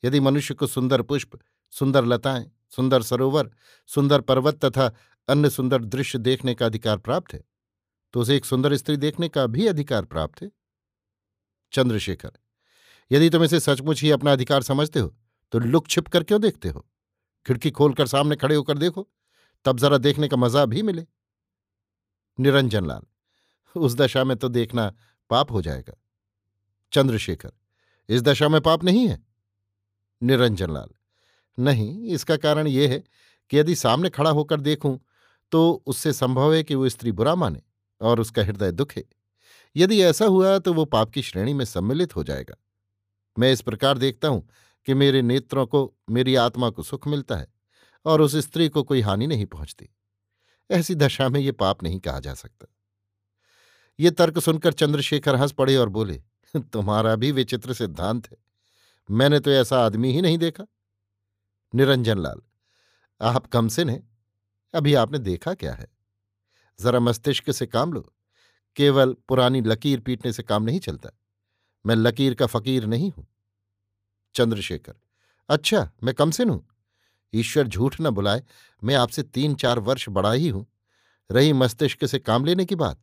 यदि 0.03 0.19
मनुष्य 0.19 0.53
को 0.53 0.67
सुंदर 0.67 1.01
पुष्प, 1.01 1.39
सुंदर 1.73 2.05
लताएँ, 2.05 2.51
सुंदर 2.71 3.01
सरोवर, 3.01 3.49
सुंदर 3.89 4.21
पर्वत 4.21 4.65
तथा 4.65 4.91
अन्य 5.27 5.49
सुंदर 5.49 5.83
दृश्य 5.83 6.19
देखने 6.19 6.53
का 6.55 6.65
अधिकार 6.65 6.97
प्राप्त 6.97 7.33
है 7.33 7.43
तो 8.13 8.21
उसे 8.21 8.35
एक 8.37 8.45
सुंदर 8.45 8.75
स्त्री 8.75 8.97
देखने 8.97 9.27
का 9.29 9.45
भी 9.47 9.67
अधिकार 9.67 10.05
प्राप्त 10.05 10.41
है। 10.41 10.49
चंद्रशेखर 11.73 12.31
यदि 13.13 13.29
तुम 13.29 13.43
इसे 13.43 13.59
सचमुच 13.59 14.01
ही 14.01 14.11
अपना 14.11 14.31
अधिकार 14.31 14.63
समझते 14.63 14.99
हो 14.99 15.13
तो 15.53 15.59
लुक 15.59 15.87
छिप 15.87 16.07
कर 16.07 16.23
क्यों 16.23 16.41
देखते 16.41 16.69
हो? 16.69 16.85
खिड़की 17.45 17.71
खोलकर 17.71 18.07
सामने 18.07 18.35
खड़े 18.35 18.55
होकर 18.55 18.77
देखो, 18.77 19.07
तब 19.65 19.79
जरा 19.79 19.97
देखने 19.99 20.27
का 20.27 20.37
मज़ा 20.37 20.65
भी 20.65 20.81
मिले। 20.81 21.05
निरंजन 22.37 22.85
लाल, 22.85 23.01
उस 23.75 23.95
दशा 23.95 24.23
में 24.23 24.35
तो 24.37 24.49
देखना 24.49 24.91
पाप 25.29 25.51
हो 25.51 25.61
जाएगा। 25.61 25.93
चंद्रशेखर, 26.93 27.51
इस 28.09 28.21
दशा 28.21 28.49
में 28.49 28.59
पाप 28.61 28.83
नहीं 28.83 29.07
है? 29.07 29.21
निरंजन 30.21 30.73
लाल, 30.73 30.89
नहीं, 31.57 32.07
इसका 32.07 32.37
कारण 32.37 32.67
यह 32.67 32.89
है 32.89 33.03
कि 33.51 33.57
यदि 33.57 33.75
सामने 33.75 34.09
खड़ा 34.09 34.29
होकर 34.31 34.61
देखूँ 34.61 34.99
तो 35.51 35.83
उससे 35.87 36.13
संभव 36.13 36.53
है 36.53 36.63
कि 36.63 36.75
वो 36.75 36.89
स्त्री 36.89 37.11
बुरा 37.11 37.35
माने 37.35 37.61
और 38.01 38.19
उसका 38.19 38.43
हृदय 38.43 38.71
दुखे। 38.71 39.05
यदि 39.75 40.01
ऐसा 40.01 40.25
हुआ 40.27 40.57
तो 40.59 40.73
वो 40.73 40.85
पाप 40.87 41.09
की 41.09 41.21
श्रेणी 41.21 41.53
में 41.53 41.65
सम्मिलित 41.65 42.15
हो 42.15 42.23
जाएगा। 42.23 42.55
मैं 43.39 43.51
इस 43.51 43.61
प्रकार 43.61 43.97
देखता 43.97 44.27
हूँ 44.27 44.49
कि 44.85 44.93
मेरे 44.93 45.21
नेत्रों 45.21 45.65
को, 45.65 45.93
मेरी 46.09 46.35
आत्मा 46.35 46.69
को 46.69 46.83
सुख 46.83 47.07
मिलता 47.07 47.35
है 47.35 47.47
और 48.05 48.21
उस 48.21 48.35
स्त्री 48.35 48.69
को 48.69 48.83
कोई 48.83 49.01
हानि 49.01 49.27
नहीं 49.27 49.45
पहुँचती। 49.45 49.89
ऐसी 50.71 50.95
दशा 50.95 51.29
में 51.29 51.39
ये 51.39 51.51
पाप 51.51 51.83
नहीं 51.83 51.99
कहा 51.99 52.19
जा 52.19 52.33
सकता। 52.33 52.67
ये 53.99 54.11
तर्क 54.11 54.39
सुनकर 54.39 54.73
चंद्रशेखर 54.73 55.35
हंस 55.35 55.51
पड़े 55.51 55.75
और 55.75 55.89
बोले, 55.89 56.23
तुम्हारा 56.55 57.15
भी 57.15 57.31
विचित्र 57.31 57.73
सिद्धांत 57.73 58.31
है। 58.31 58.37
मैंने 59.11 59.39
तो 59.39 59.51
ऐसा 59.51 59.85
आदमी 59.85 60.11
ही 60.11 60.21
नहीं 60.21 60.37
देखा। 60.37 60.63
निरंजन 61.75 62.17
लाल, 62.17 62.41
आप 63.21 63.47
कम 63.47 63.67
से 63.67 63.83
हैं। 63.83 64.17
अभी 64.73 64.93
आपने 64.93 65.19
देखा 65.19 65.53
क्या 65.53 65.73
है? 65.73 65.87
जरा 66.81 66.99
मस्तिष्क 66.99 67.51
से 67.51 67.65
काम 67.65 67.93
लो। 67.93 68.13
केवल 68.75 69.15
पुरानी 69.27 69.61
लकीर 69.61 69.99
पीटने 69.99 70.33
से 70.33 70.43
काम 70.43 70.63
नहीं 70.63 70.79
चलता। 70.79 71.09
मैं 71.85 71.95
लकीर 71.95 72.33
का 72.33 72.45
फकीर 72.45 72.85
नहीं 72.85 73.11
हूँ। 73.11 73.25
चंद्रशेखर 74.35 74.93
अच्छा 75.49 75.89
मैं 76.03 76.13
कम 76.15 76.31
से 76.31 76.43
हूँ 76.43 76.65
ईश्वर 77.33 77.67
झूठ 77.67 77.95
न 78.01 78.09
बुलाए, 78.09 78.43
मैं 78.81 78.95
आपसे 78.95 79.23
तीन 79.23 79.55
चार 79.55 79.79
वर्ष 79.79 80.09
बड़ा 80.09 80.31
ही 80.31 80.49
हूँ। 80.49 80.65
रही 81.31 81.53
मस्तिष्क 81.53 82.05
से 82.05 82.19
काम 82.19 82.45
लेने 82.45 82.65
की 82.65 82.75
बात, 82.75 83.01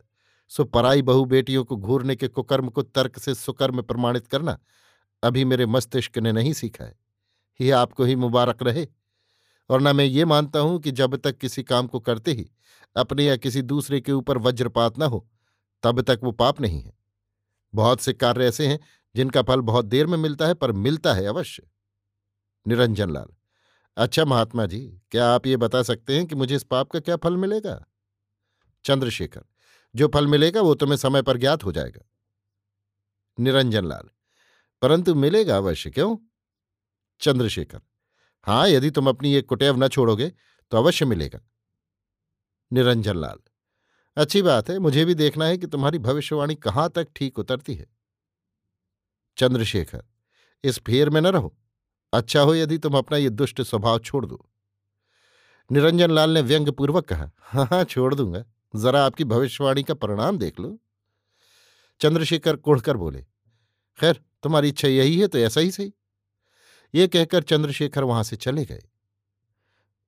सो 0.49 0.64
पराई 0.64 1.02
बहु 1.02 1.25
बेटियों 1.25 1.64
को 1.64 1.76
घूरने 1.76 2.16
के 2.16 2.28
कुकर्म 2.28 2.68
को 2.68 2.82
तर्क 2.82 3.18
से 3.18 3.34
सुकर्म 3.34 3.82
प्रमाणित 3.82 4.26
करना, 4.26 4.58
अभी 5.22 5.44
मेरे 5.44 5.66
मस्तिष्क 5.66 6.18
ने 6.18 6.32
नहीं 6.32 6.52
सीखा 6.52 6.84
है। 6.84 6.99
यह 7.60 7.78
आपको 7.78 8.04
ही 8.04 8.16
मुबारक 8.16 8.62
रहे। 8.62 8.87
और 9.70 9.80
न 9.80 9.96
मैं 9.96 10.04
ये 10.04 10.25
मानता 10.25 10.58
हूँ 10.58 10.80
कि 10.80 10.90
जब 10.90 11.16
तक 11.16 11.38
किसी 11.38 11.62
काम 11.62 11.87
को 11.87 12.00
करते 12.00 12.32
ही 12.32 12.50
अपने 12.96 13.25
या 13.25 13.37
किसी 13.37 13.62
दूसरे 13.62 14.00
के 14.00 14.12
ऊपर 14.12 14.38
वज्रपात 14.38 14.99
न 14.99 15.02
हो, 15.02 15.26
तब 15.82 16.00
तक 16.00 16.20
वो 16.22 16.32
पाप 16.32 16.60
नहीं 16.60 16.80
है। 16.82 17.00
बहुत 17.74 18.00
से 18.00 18.12
कार्य 18.12 18.46
ऐसे 18.46 18.66
हैं, 18.66 18.78
जिनका 19.14 19.42
फल 19.42 19.60
बहुत 19.60 19.84
देर 19.84 20.06
में 20.06 20.18
मिलता 20.18 20.46
है, 20.46 20.54
पर 20.54 20.72
मिलता 20.72 21.14
है 21.14 21.26
अवश्य। 21.26 21.62
निरंजन 22.66 23.10
लाल 23.10 23.28
अच्छा 23.96 24.24
महात्मा 24.24 24.66
जी, 24.66 24.80
क्या 25.10 25.28
आप 25.30 25.46
ये 25.46 25.56
बता 25.56 25.82
सकते 25.82 26.16
हैं 26.16 26.26
कि 26.26 26.34
मुझे 26.34 26.56
इस 26.56 26.62
पाप 26.62 26.90
का 26.90 27.00
क्या 27.00 27.16
फल 27.16 27.36
मिलेगा? 27.36 27.84
चंद्रशेखर, 28.84 29.42
जो 29.94 30.08
फल 30.08 30.26
मिलेगा, 30.26 30.60
वो 30.60 30.74
तुम्हें 30.74 30.96
समय 30.96 31.22
पर 31.22 31.36
ज्ञात 31.36 31.64
हो 31.64 31.72
जाएगा। 31.72 32.00
निरंजन 33.38 33.84
लाल, 33.84 34.08
परंतु 34.82 35.14
मिलेगा 35.14 35.56
अवश्य, 35.56 35.90
क्यों? 35.90 36.16
चंद्रशेखर 37.20 37.80
हाँ 38.46 38.68
यदि 38.68 38.90
तुम 38.90 39.08
अपनी 39.08 39.32
ये 39.32 39.42
कुटेव 39.42 39.76
न 39.76 39.88
छोड़ोगे 39.88 40.32
तो 40.72 40.76
अवश्य 40.76 41.04
मिलेगा। 41.04 41.40
निरंजन 42.72 43.16
लाल 43.16 43.38
अच्छी 44.16 44.42
बात 44.42 44.70
है, 44.70 44.78
मुझे 44.78 45.04
भी 45.04 45.14
देखना 45.14 45.44
है 45.44 45.58
कि 45.58 45.66
तुम्हारी 45.66 45.98
भविष्यवाणी 45.98 46.54
कहाँ 46.54 46.88
तक 46.90 47.08
ठीक 47.16 47.38
उतरती 47.38 47.74
है। 47.74 47.86
चंद्रशेखर, 49.38 50.02
इस 50.64 50.78
फेर 50.78 51.10
में 51.10 51.20
न 51.20 51.26
रहो। 51.26 51.54
अच्छा 52.12 52.40
हो 52.40 52.54
यदि 52.54 52.78
तुम 52.78 52.96
अपना 52.98 53.18
ये 53.18 53.30
दुष्ट 53.30 53.60
स्वभाव 53.62 53.98
छोड़ 53.98 54.24
दो। 54.26 54.44
निरंजन 55.70 56.10
लाल 56.10 56.30
ने 56.30 56.40
व्यंग्यपूर्वक 56.40 57.04
कहा 57.04 57.30
हाँ 57.40 57.66
हाँ 57.66 57.84
छोड़ 57.84 58.14
दूँगा। 58.14 58.44
जरा 58.74 59.04
आपकी 59.04 59.24
भविष्यवाणी 59.24 59.82
का 59.82 59.94
परिणाम 59.94 60.38
देख 60.38 60.60
लो। 60.60 60.78
चंद्रशेखर 62.00 62.56
कुढ़कर 62.56 62.96
बोले, 62.96 63.24
खैर, 63.98 64.20
तुम्हारी 64.42 64.68
इच्छा 64.68 64.88
यही 64.88 65.18
है 65.20 65.26
तो 65.26 65.38
ऐसा 65.38 65.60
ही 65.60 65.70
सही। 65.70 65.92
ये 66.94 67.06
कहकर 67.08 67.42
चंद्रशेखर 67.42 68.04
वहाँ 68.04 68.22
से 68.22 68.36
चले 68.36 68.64
गए। 68.64 68.82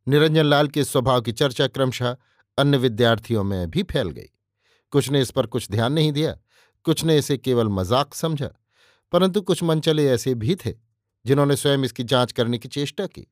निरंजन 0.06 0.44
लाल 0.44 0.68
के 0.68 0.84
स्वभाव 0.84 1.20
की 1.20 1.32
चर्चा 1.32 1.66
क्रमशः 1.66 2.16
अन्य 2.58 2.78
विद्यार्थियों 2.78 3.44
में 3.44 3.70
भी 3.70 3.82
फैल 3.82 4.10
गई। 4.10 4.28
कुछ 4.92 5.10
ने 5.10 5.20
इस 5.20 5.30
पर 5.30 5.46
कुछ 5.46 5.70
ध्यान 5.70 5.92
नहीं 5.92 6.12
दिया, 6.12 6.36
कुछ 6.84 7.04
ने 7.04 7.18
इसे 7.18 7.36
केवल 7.36 7.68
मज़ाक 7.68 8.14
समझा, 8.14 8.50
परंतु 9.12 9.40
कुछ 9.40 9.62
मनचले 9.62 10.06
ऐसे 10.08 10.34
भी 10.34 10.54
थे, 10.54 10.74
जिन्होंने 11.24 11.56
स्वयं 11.56 11.84
इसकी 11.84 12.04
जाँच 12.04 12.32
करने 12.32 12.58
की 12.58 12.68
चेष्टा 12.68 13.06
की। 13.06 13.26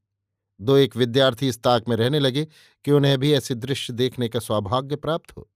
दो 0.60 0.76
एक 0.76 0.96
विद्यार्थी 0.96 1.48
इस 1.48 1.62
ताक 1.62 1.88
में 1.88 1.96
रहने 1.96 2.18
लगे 2.18 2.46
कि 2.84 2.90
उन्हें 2.90 3.18
भी 3.18 3.32
ऐसे 3.32 3.54
दृश्य 3.54 3.92
देखने 3.92 4.28
का 4.28 4.40
सौभाग्य 4.40 4.96
प्राप्त 4.96 5.36
हो। 5.36 5.48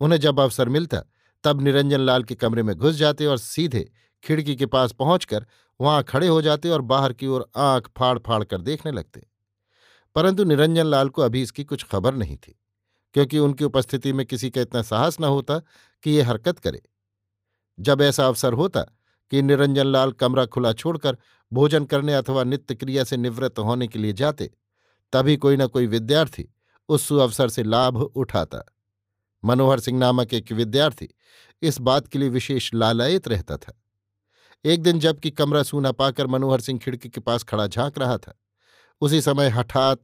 उन्हें 0.00 0.20
जब 0.20 0.40
अवसर 0.40 0.68
मिलता, 0.68 1.02
तब 1.44 1.60
निरंजन 1.60 2.00
लाल 2.00 2.22
के 2.22 2.34
कमरे 2.34 2.62
में 2.62 2.76
घुस 2.76 2.94
जाते 2.94 3.26
और 3.26 3.38
सीधे 3.38 3.90
खिड़की 4.24 4.56
के 4.56 4.66
पास 4.66 4.92
पहुंचकर 4.92 5.46
वहाँ 5.80 6.02
खड़े 6.02 6.26
हो 6.28 6.42
जाते 6.42 6.70
और 6.70 6.80
बाहर 6.82 7.12
की 7.12 7.26
ओर 7.26 7.50
आँख 7.56 7.90
फाड़ 7.98 8.18
फाड़ 8.18 8.44
कर 8.44 8.60
देखने 8.60 8.92
लगते। 8.92 9.29
परंतु 10.16 10.44
निरंजन 10.44 10.86
लाल 10.86 11.08
को 11.08 11.22
अभी 11.22 11.42
इसकी 11.42 11.64
कुछ 11.64 11.84
खबर 11.84 12.14
नहीं 12.14 12.36
थी, 12.36 12.58
क्योंकि 13.14 13.38
उनकी 13.38 13.64
उपस्थिति 13.64 14.12
में 14.12 14.24
किसी 14.26 14.50
का 14.50 14.60
इतना 14.60 14.82
साहस 14.82 15.20
न 15.20 15.24
होता 15.24 15.58
कि 16.04 16.10
ये 16.10 16.22
हरकत 16.22 16.58
करे। 16.58 16.82
जब 17.78 18.02
ऐसा 18.02 18.26
अवसर 18.26 18.52
होता 18.52 18.80
कि 19.32 19.42
निरंजन 19.42 19.86
लाल 19.86 20.12
कमरा 20.12 20.44
खुला 20.46 20.72
छोड़कर 20.72 21.16
भोजन 21.52 21.84
करने 21.84 22.14
अथवा 22.14 22.44
नित्य 22.44 22.74
क्रिया 22.74 23.04
से 23.04 23.16
निवृत्त 23.16 23.58
होने 23.58 23.88
के 23.88 23.98
लिए 23.98 24.12
जाते, 24.12 24.50
तभी 25.12 25.36
कोई 25.36 25.56
न 25.56 25.66
कोई 25.66 25.86
विद्यार्थी 25.86 26.48
उस 26.88 27.06
सुअवसर 27.08 27.48
से 27.48 27.62
लाभ 27.62 27.96
उठाता। 27.96 28.64
मनोहर 29.42 29.80
सिंह 29.80 29.98
नामक 29.98 30.34
एक 30.34 30.52
विद्यार्थी 30.52 31.08
इस 31.62 31.78
बात 31.80 32.08
के 32.08 32.18
लिए 32.18 32.28
विशेष 32.28 32.70
लालायित 32.74 33.28
रहता 33.28 33.56
था। 33.56 33.72
एक 34.64 34.82
दिन 34.82 34.98
जबकि 35.00 35.30
कमरा 35.30 35.62
सूना 35.62 35.92
पाकर 35.92 36.26
मनोहर 36.26 36.60
सिंह 36.60 36.78
खिड़की 36.78 37.08
के 37.08 37.20
पास 37.20 37.42
खड़ा 37.42 37.66
झाँक 37.66 37.98
रहा 37.98 38.16
था। 38.18 38.34
उसी 39.02 39.20
समय 39.20 39.48
हठात 39.48 40.02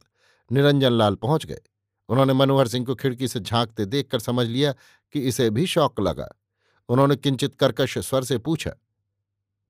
निरंजन 0.51 0.91
लाल 0.91 1.15
पहुँच 1.15 1.45
गए। 1.45 1.61
उन्होंने 2.09 2.33
मनोहर 2.33 2.67
सिंह 2.67 2.85
को 2.85 2.95
खिड़की 2.95 3.27
से 3.27 3.39
झांकते 3.39 3.85
देखकर 3.85 4.19
समझ 4.19 4.45
लिया 4.47 4.73
कि 5.15 5.21
इसे 5.21 5.49
भी 5.49 5.65
शौक 5.67 5.99
लगा। 5.99 6.27
उन्होंने 6.89 7.15
किंचित 7.15 7.55
कर्कश 7.55 7.97
स्वर 7.99 8.23
से 8.23 8.37
पूछा, 8.37 8.71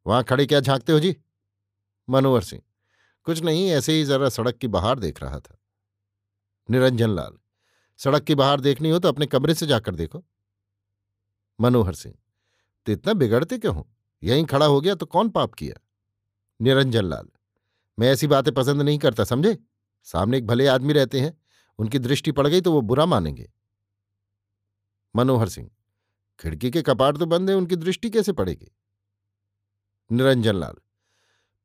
वहाँ 0.06 0.24
खड़े 0.24 0.46
क्या 0.46 0.60
झांकते 0.60 0.94
हो 0.94 1.00
जी? 1.00 1.16
मनोहर 2.08 2.44
सिंह, 2.44 2.62
कुछ 3.28 3.42
नहीं, 3.44 3.70
ऐसे 3.70 3.94
ही 3.94 4.04
जरा 4.04 4.30
सड़क 4.30 4.58
की 4.58 4.68
बाहर 4.68 5.00
देख 5.00 5.22
रहा 5.24 5.40
था। 5.40 5.58
निरंजन 6.70 7.10
लाल, 7.10 7.38
सड़क 8.00 8.24
की 8.24 8.36
बाहर 8.36 8.62
देखनी 8.62 8.90
हो 8.90 9.00
तो 9.00 9.08
अपने 9.08 9.26
कमरे 9.26 9.54
से 9.54 9.68
जाकर 9.68 9.96
देखो। 9.96 10.24
मनोहर 11.60 11.94
सिंह 11.94 12.16
तो 12.88 12.92
इतना 12.92 13.14
बिगड़ते 13.14 13.58
क्यों 13.58 13.84
यहीं 14.24 14.46
खड़ा 14.46 14.66
हो 14.66 14.80
गया 14.82 14.96
तो 14.96 15.06
कौन 15.06 15.30
पाप 15.30 15.54
किया? 15.54 15.80
निरंजन 16.60 17.06
लाल 17.06 17.28
मैं 17.98 18.12
ऐसी 18.12 18.28
बातें 18.28 18.54
पसंद 18.54 18.82
नहीं 18.82 19.00
करता, 19.00 19.24
समझे? 19.24 19.58
सामने 20.08 20.38
एक 20.38 20.48
भले 20.48 20.68
आदमी 20.68 20.94
रहते 20.94 21.20
हैं, 21.20 21.38
उनकी 21.80 22.00
दृष्टि 22.00 22.32
पड़ 22.32 22.48
गई 22.48 22.62
तो 22.62 22.72
वो 22.72 22.82
बुरा 22.82 23.06
मानेंगे। 23.06 23.50
मनोहर 25.16 25.50
सिंह, 25.50 25.70
खिड़की 26.40 26.72
के 26.72 26.82
कपाट 26.82 27.18
तो 27.18 27.26
बंद 27.26 27.50
है, 27.50 27.56
उनकी 27.56 27.76
दृष्टि 27.76 28.10
कैसे 28.10 28.32
पड़ेगी? 28.34 28.72
निरंजन 30.10 30.56
लाल, 30.56 30.76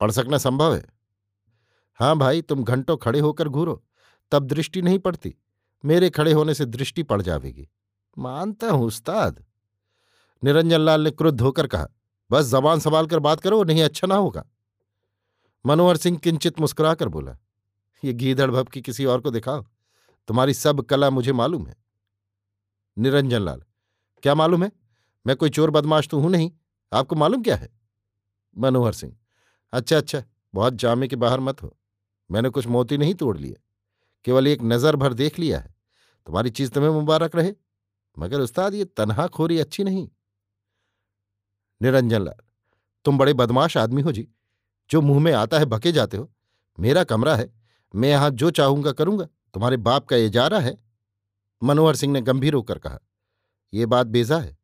पढ़ 0.01 0.11
सकना 0.11 0.39
संभव 0.39 0.75
है। 0.75 0.85
हाँ 2.01 2.17
भाई, 2.19 2.43
तुम 2.43 2.65
घंटों 2.65 2.97
खड़े 2.97 3.21
होकर 3.21 3.49
घूरो, 3.49 3.83
तब 4.33 4.47
दृष्टि 4.47 4.83
नहीं 4.83 4.99
पड़ती, 4.99 5.35
मेरे 5.85 6.11
खड़े 6.11 6.33
होने 6.33 6.55
से 6.55 6.67
दृष्टि 6.67 7.03
पड़ 7.03 7.21
जाएगी 7.23 7.69
मानता 8.17 8.71
हूँ, 8.71 8.87
उस्ताद। 8.87 9.45
निरंजन 10.43 10.81
लाल 10.81 11.01
ने 11.01 11.11
क्रुद्ध 11.11 11.41
होकर 11.41 11.67
कहा, 11.67 11.87
बस 12.31 12.47
जबान 12.47 12.81
संभाल 12.81 13.07
कर 13.07 13.19
बात 13.19 13.41
करो, 13.41 13.63
नहीं 13.65 13.83
अच्छा 13.83 14.07
ना 14.07 14.15
होगा। 14.15 14.45
मनोहर 15.65 15.97
सिंह 15.97 16.19
किंचित 16.19 16.61
मुस्कुराकर 16.61 17.09
बोला, 17.09 17.37
ये 18.03 18.13
गीधड़ 18.13 18.51
भब 18.51 18.69
की 18.69 18.81
किसी 18.83 19.05
और 19.05 19.21
को 19.21 19.31
दिखाओ। 19.31 19.65
तुम्हारी 20.29 20.55
सब 20.55 20.81
कला 20.83 21.11
मुझे 21.11 21.33
मालूम 21.33 21.67
है। 21.67 21.77
निरंजन 22.97 23.43
लाल, 23.43 23.63
क्या 24.23 24.35
मालूम 24.35 24.65
है? 24.65 24.71
मैं 25.27 25.37
कोई 25.37 25.51
चोर 25.51 25.71
बदमाश 25.71 26.09
तो 26.09 26.21
हूँ 26.21 26.31
नहीं। 26.31 26.51
आपको 26.93 27.17
मालूम 27.17 27.43
क्या 27.43 27.57
है? 27.57 27.69
मनोहर 28.57 28.93
सिंह 28.93 29.17
अच्छा 29.73 29.97
अच्छा 29.97 30.23
बहुत 30.55 30.75
जामे 30.75 31.09
के 31.09 31.17
बाहर 31.17 31.41
मत 31.41 31.63
हो। 31.63 31.77
मैंने 32.31 32.49
कुछ 32.49 32.67
मोती 32.67 32.97
नहीं 32.99 33.15
तोड़ 33.15 33.37
लिए। 33.39 33.57
केवल 34.25 34.47
एक 34.47 34.63
नज़र 34.63 34.97
भर 34.97 35.13
देख 35.15 35.39
लिया 35.39 35.59
है। 35.59 35.75
तुम्हारी 36.27 36.51
चीज़ 36.51 36.71
तुम्हें 36.71 36.91
मुबारक 36.91 37.37
रहे। 37.37 37.53
मगर 38.17 38.41
उस्ताद, 38.41 38.75
ये 38.75 38.85
तनहा 38.87 39.27
खोरी 39.29 39.59
अच्छी 39.59 39.85
नहीं। 39.85 40.09
निरंजन 41.81 42.23
लाल, 42.23 42.43
तुम 43.05 43.19
बड़े 43.19 43.33
बदमाश 43.35 43.77
आदमी 43.77 44.03
हो 44.03 44.13
जी। 44.13 44.29
जो 44.91 45.01
मुँह 45.01 45.21
में 45.21 45.33
आता 45.33 45.59
है 45.59 45.65
भके 45.65 45.93
जाते 45.93 46.17
हो। 46.17 46.31
मेरा 46.79 47.05
कमरा 47.05 47.35
है। 47.37 47.53
मैं 47.95 48.09
यहाँ 48.11 48.31
जो 48.31 48.51
चाहूँगा 48.51 48.93
करूँगा। 48.93 49.25
तुम्हारे 49.55 49.77
बाप 49.77 50.07
का 50.07 50.17
इजारा 50.17 50.59
है। 50.61 50.77
मनोहर 51.63 51.97
सिंह 51.97 52.13
ने 52.13 52.21
गंभीर 52.21 52.55
होकर 52.55 52.79
कहा 52.79 52.99
यह 53.73 53.87
बात 53.87 54.07
बेजा 54.07 54.39
है। 54.39 54.57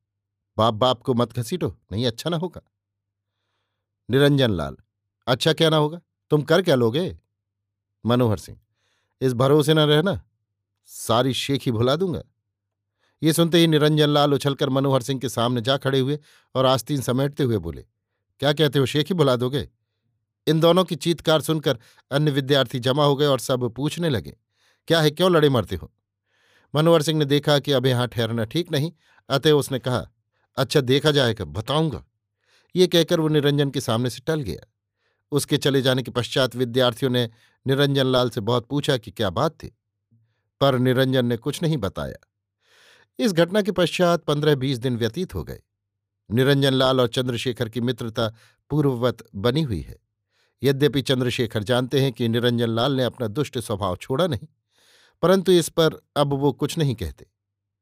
बाप 0.56 0.75
बाप 0.75 1.02
को 1.02 1.14
मत 1.14 1.38
घसीटो, 1.38 1.68
नहीं 1.92 2.06
अच्छा 2.06 2.30
ना 2.30 2.37
होगा। 2.37 2.60
निरंजन 4.08 4.50
लाल 4.50 4.76
अच्छा 5.26 5.52
क्या 5.52 5.70
ना 5.70 5.76
होगा? 5.76 6.00
तुम 6.30 6.42
कर 6.42 6.62
क्या 6.62 6.75
लोगे? 6.75 7.18
मनोहर 8.04 8.38
सिंह, 8.38 8.58
इस 9.20 9.32
भरोसे 9.32 9.75
न 9.75 9.78
रहना। 9.78 10.20
सारी 10.88 11.34
शेख 11.34 11.62
ही 11.62 11.72
भुला 11.72 11.96
दूँगा। 11.96 12.22
ये 13.22 13.32
सुनते 13.32 13.58
ही 13.58 13.66
निरंजन 13.66 14.08
लाल 14.08 14.34
उछलकर 14.34 14.68
मनोहर 14.68 15.02
सिंह 15.02 15.20
के 15.20 15.28
सामने 15.28 15.60
जा 15.60 15.76
खड़े 15.76 16.00
हुए 16.00 16.18
और 16.54 16.66
आस्तीन 16.66 17.00
समेटते 17.00 17.42
हुए 17.42 17.58
बोले, 17.58 17.84
क्या 18.40 18.52
कहते 18.52 18.78
हो, 18.78 18.87
शेख 18.87 19.12
भुला 19.12 19.37
दोगे? 19.37 19.68
इन 20.47 20.61
दोनों 20.61 20.85
की 20.85 20.97
चीतकार 20.97 21.40
सुनकर 21.40 21.78
अन्य 22.11 22.30
विद्यार्थी 22.30 22.78
जमा 22.78 23.04
हो 23.04 23.16
गए 23.16 23.26
और 23.26 23.40
सब 23.40 23.68
पूछने 23.75 24.09
लगे, 24.09 24.37
क्या 24.88 25.00
है, 25.00 25.11
क्यों 25.11 25.33
लड़े 25.33 25.49
मरते 25.49 25.76
हो? 25.76 25.92
मनोहर 26.75 27.02
सिंह 27.02 27.18
ने 27.18 27.25
देखा 27.25 27.59
कि 27.59 27.73
अब 27.73 27.87
यहाँ 27.87 28.09
ठहरना 28.09 28.45
ठीक 28.45 28.73
नहीं, 28.73 28.92
अतः 29.28 29.52
उसने 29.52 29.78
कहा 29.78 30.07
अच्छा 30.57 30.80
देखा 30.80 31.11
जाएगा 31.11 31.45
बताऊँगा। 31.45 32.04
ये 32.75 32.87
कहकर 32.87 33.21
वो 33.21 33.28
निरंजन 33.28 33.71
के 33.71 33.80
सामने 33.80 34.11
से 34.11 34.23
टल 34.26 34.40
गया। 34.40 34.66
उसके 35.33 35.57
चले 35.57 35.83
जाने 35.83 36.02
के 36.02 36.11
पश्चात 36.11 36.57
विद्यार्थियों 36.57 37.11
ने 37.11 37.30
निरंजन 37.66 38.07
लाल 38.07 38.30
से 38.30 38.40
बहुत 38.40 38.66
पूछा 38.68 38.97
कि 38.97 39.11
क्या 39.11 39.30
बात 39.30 39.52
थी? 39.52 39.76
पर 40.61 40.78
निरंजन 40.78 41.26
ने 41.26 41.37
कुछ 41.37 41.62
नहीं 41.62 41.76
बताया। 41.76 42.16
इस 43.18 43.33
घटना 43.33 43.62
के 43.62 43.73
पश्चात 43.73 44.25
पंद्रह 44.25 44.54
बीस 44.54 44.78
दिन 44.78 44.97
व्यतीत 44.97 45.35
हो 45.35 45.45
गए। 45.45 45.61
निरंजन 46.30 46.75
लाल 46.75 47.00
और 47.00 47.09
चंद्रशेखर 47.09 47.68
की 47.68 47.80
मित्रता 47.80 48.35
पूर्ववत 48.71 49.25
बनी 49.35 49.62
हुई 49.62 49.80
है। 49.80 49.97
यद्यपि 50.62 51.03
चंद्रशेखर 51.03 51.62
जानते 51.62 52.00
हैं 52.00 52.12
कि 52.12 52.29
निरंजन 52.29 52.69
लाल 52.69 52.93
ने 52.93 53.05
अपना 53.05 53.27
दुष्ट 53.29 53.59
स्वभाव 53.59 53.97
छोड़ा 53.97 54.27
नहीं, 54.27 54.47
परंतु 55.23 55.53
इस 55.53 55.69
पर 55.71 56.00
अब 56.17 56.33
वो 56.35 56.53
कुछ 56.53 56.79
नहीं 56.79 56.95
कहते। 56.95 57.27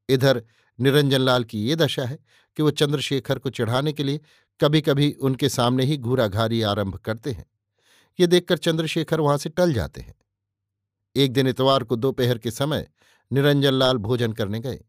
इधर, 0.09 0.43
निरंजन 0.79 1.21
लाल 1.21 1.43
की 1.43 1.63
ये 1.63 1.75
दशा 1.75 2.05
है 2.05 2.17
कि 2.57 2.63
वो 2.63 2.71
चंद्रशेखर 2.71 3.39
को 3.39 3.49
चढ़ाने 3.49 3.93
के 3.93 4.03
लिए 4.03 4.19
कभी 4.59 4.81
कभी 4.81 5.11
उनके 5.21 5.49
सामने 5.49 5.83
ही 5.83 5.97
घूराघारी 5.97 6.61
आरंभ 6.63 6.95
करते 6.97 7.31
हैं। 7.31 7.45
ये 8.19 8.27
देखकर 8.27 8.57
चंद्रशेखर 8.57 9.19
वहाँ 9.19 9.37
से 9.37 9.49
टल 9.49 9.73
जाते 9.73 10.01
हैं। 10.01 10.15
एक 11.15 11.33
दिन 11.33 11.47
इतवार 11.47 11.83
को 11.83 11.95
दोपहर 11.95 12.37
के 12.37 12.51
समय 12.51 12.87
निरंजन 13.31 13.73
लाल 13.73 13.97
भोजन 13.99 14.33
करने 14.33 14.59
गए। 14.59 14.79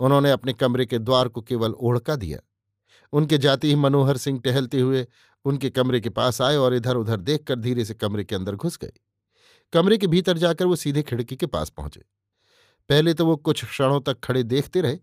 उन्होंने 0.00 0.30
अपने 0.30 0.52
कमरे 0.52 0.86
के 0.86 0.98
द्वार 0.98 1.28
को 1.28 1.42
केवल 1.42 1.72
ओढ़का 1.72 2.16
दिया। 2.16 2.38
उनके 3.12 3.38
जाति 3.38 3.68
ही 3.68 3.74
मनोहर 3.76 4.16
सिंह 4.16 4.40
टहलते 4.40 4.80
हुए 4.80 5.06
उनके 5.44 5.70
कमरे 5.70 6.00
के 6.00 6.08
पास 6.08 6.40
आए 6.42 6.56
और 6.56 6.74
इधर 6.74 6.96
उधर 6.96 7.16
देखकर 7.16 7.54
धीरे 7.54 7.84
से 7.84 7.94
कमरे 7.94 8.24
के 8.24 8.34
अंदर 8.34 8.54
घुस 8.54 8.78
गए। 8.78 8.92
कमरे 9.72 9.98
के 9.98 10.06
भीतर 10.06 10.38
जाकर 10.38 10.66
वो 10.66 10.76
सीधे 10.76 11.02
खिड़की 11.02 11.36
के 11.36 11.46
पास 11.46 11.70
पहुँचे। 11.70 12.00
पहले 12.88 13.14
तो 13.14 13.26
वो 13.26 13.36
कुछ 13.36 13.64
क्षणों 13.64 14.00
तक 14.00 14.20
खड़े 14.20 14.42
देखते 14.42 14.80
रहे। 14.80 14.98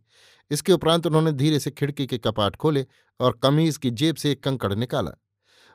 इसके 0.51 0.73
उपरांत 0.73 1.08
उन्होंने 1.08 1.32
धीरे 1.32 1.60
से 1.60 1.71
खिड़की 1.71 2.08
के 2.08 2.17
कपाट 2.17 2.56
खोले 2.56 2.86
और 3.19 3.39
कमीज 3.43 3.77
की 3.77 3.91
जेब 3.91 4.15
से 4.15 4.32
एक 4.32 4.43
कंकड़ 4.43 4.73
निकाला। 4.73 5.12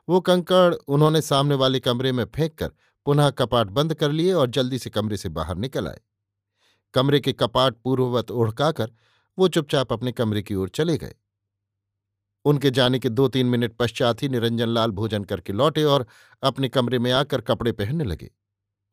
वो 0.09 0.21
कंकड़ 0.21 0.75
उन्होंने 0.75 1.21
सामने 1.21 1.55
वाले 1.55 1.81
कमरे 1.81 2.13
में 2.13 2.25
फेंक 2.25 2.55
कर 2.55 2.71
पुनः 3.07 3.31
कपाट 3.31 3.67
बंद 3.67 3.95
कर 3.95 4.13
लिए 4.13 4.33
और 4.33 4.51
जल्दी 4.51 4.79
से 4.79 4.91
कमरे 4.91 5.17
से 5.17 5.29
बाहर 5.29 5.57
निकल 5.57 5.89
आए। 5.89 6.01
कमरे 6.95 7.21
के 7.21 7.33
कपाट 7.33 7.77
पूर्ववत 7.85 8.31
ओढ़काकर 8.31 8.93
वो 9.39 9.49
चुपचाप 9.49 9.93
अपने 9.93 10.13
कमरे 10.13 10.43
की 10.43 10.55
ओर 10.55 10.69
चले 10.69 10.97
गए। 10.99 11.15
उनके 12.47 12.71
जाने 12.71 12.99
के 12.99 13.09
दो 13.09 13.29
तीन 13.29 13.47
मिनट 13.47 13.77
पश्चात 13.77 14.23
ही 14.23 14.29
निरंजन 14.29 14.69
लाल 14.69 14.91
भोजन 14.91 15.25
करके 15.25 15.53
लौटे 15.53 15.85
और 15.85 16.07
अपने 16.43 16.69
कमरे 16.69 16.99
में 16.99 17.13
आकर 17.13 17.41
कपड़े 17.41 17.73
पहनने 17.73 18.05
लगे। 18.05 18.31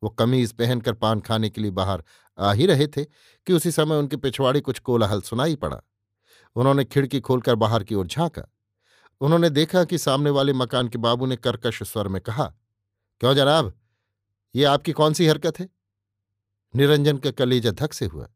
वो 0.02 0.10
कमीज 0.10 0.52
पहनकर 0.52 0.92
पान 0.92 1.20
खाने 1.20 1.50
के 1.50 1.60
लिए 1.60 1.70
बाहर 1.70 2.04
आ 2.38 2.52
ही 2.52 2.66
रहे 2.66 2.86
थे 2.86 3.04
कि 3.04 3.52
उसी 3.52 3.70
समय 3.70 3.96
उनके 3.96 4.16
पिछवाड़े 4.16 4.60
कुछ 4.60 4.78
कोलाहल 4.78 5.20
सुनाई 5.20 5.56
पड़ा। 5.56 5.80
उन्होंने 6.56 6.84
खिड़की 6.84 7.20
खोलकर 7.20 7.54
बाहर 7.54 7.84
की 7.84 7.94
ओर 7.94 8.06
झांका। 8.06 8.42
उन्होंने 9.20 9.50
देखा 9.50 9.84
कि 9.84 9.98
सामने 9.98 10.30
वाले 10.30 10.52
मकान 10.52 10.88
के 10.88 10.98
बाबू 10.98 11.26
ने 11.26 11.36
कर्कश 11.36 11.82
स्वर 11.82 12.08
में 12.08 12.22
कहा, 12.22 12.54
क्यों 13.20 13.34
जनाब? 13.34 13.74
ये 14.54 14.64
आपकी 14.64 14.92
कौन 14.92 15.12
सी 15.12 15.26
हरकत 15.26 15.60
है? 15.60 15.68
निरंजन 16.76 17.18
का 17.18 17.30
कलेजा 17.30 17.70
धक 17.70 17.92
से 17.92 18.06
हुआ। 18.06 18.28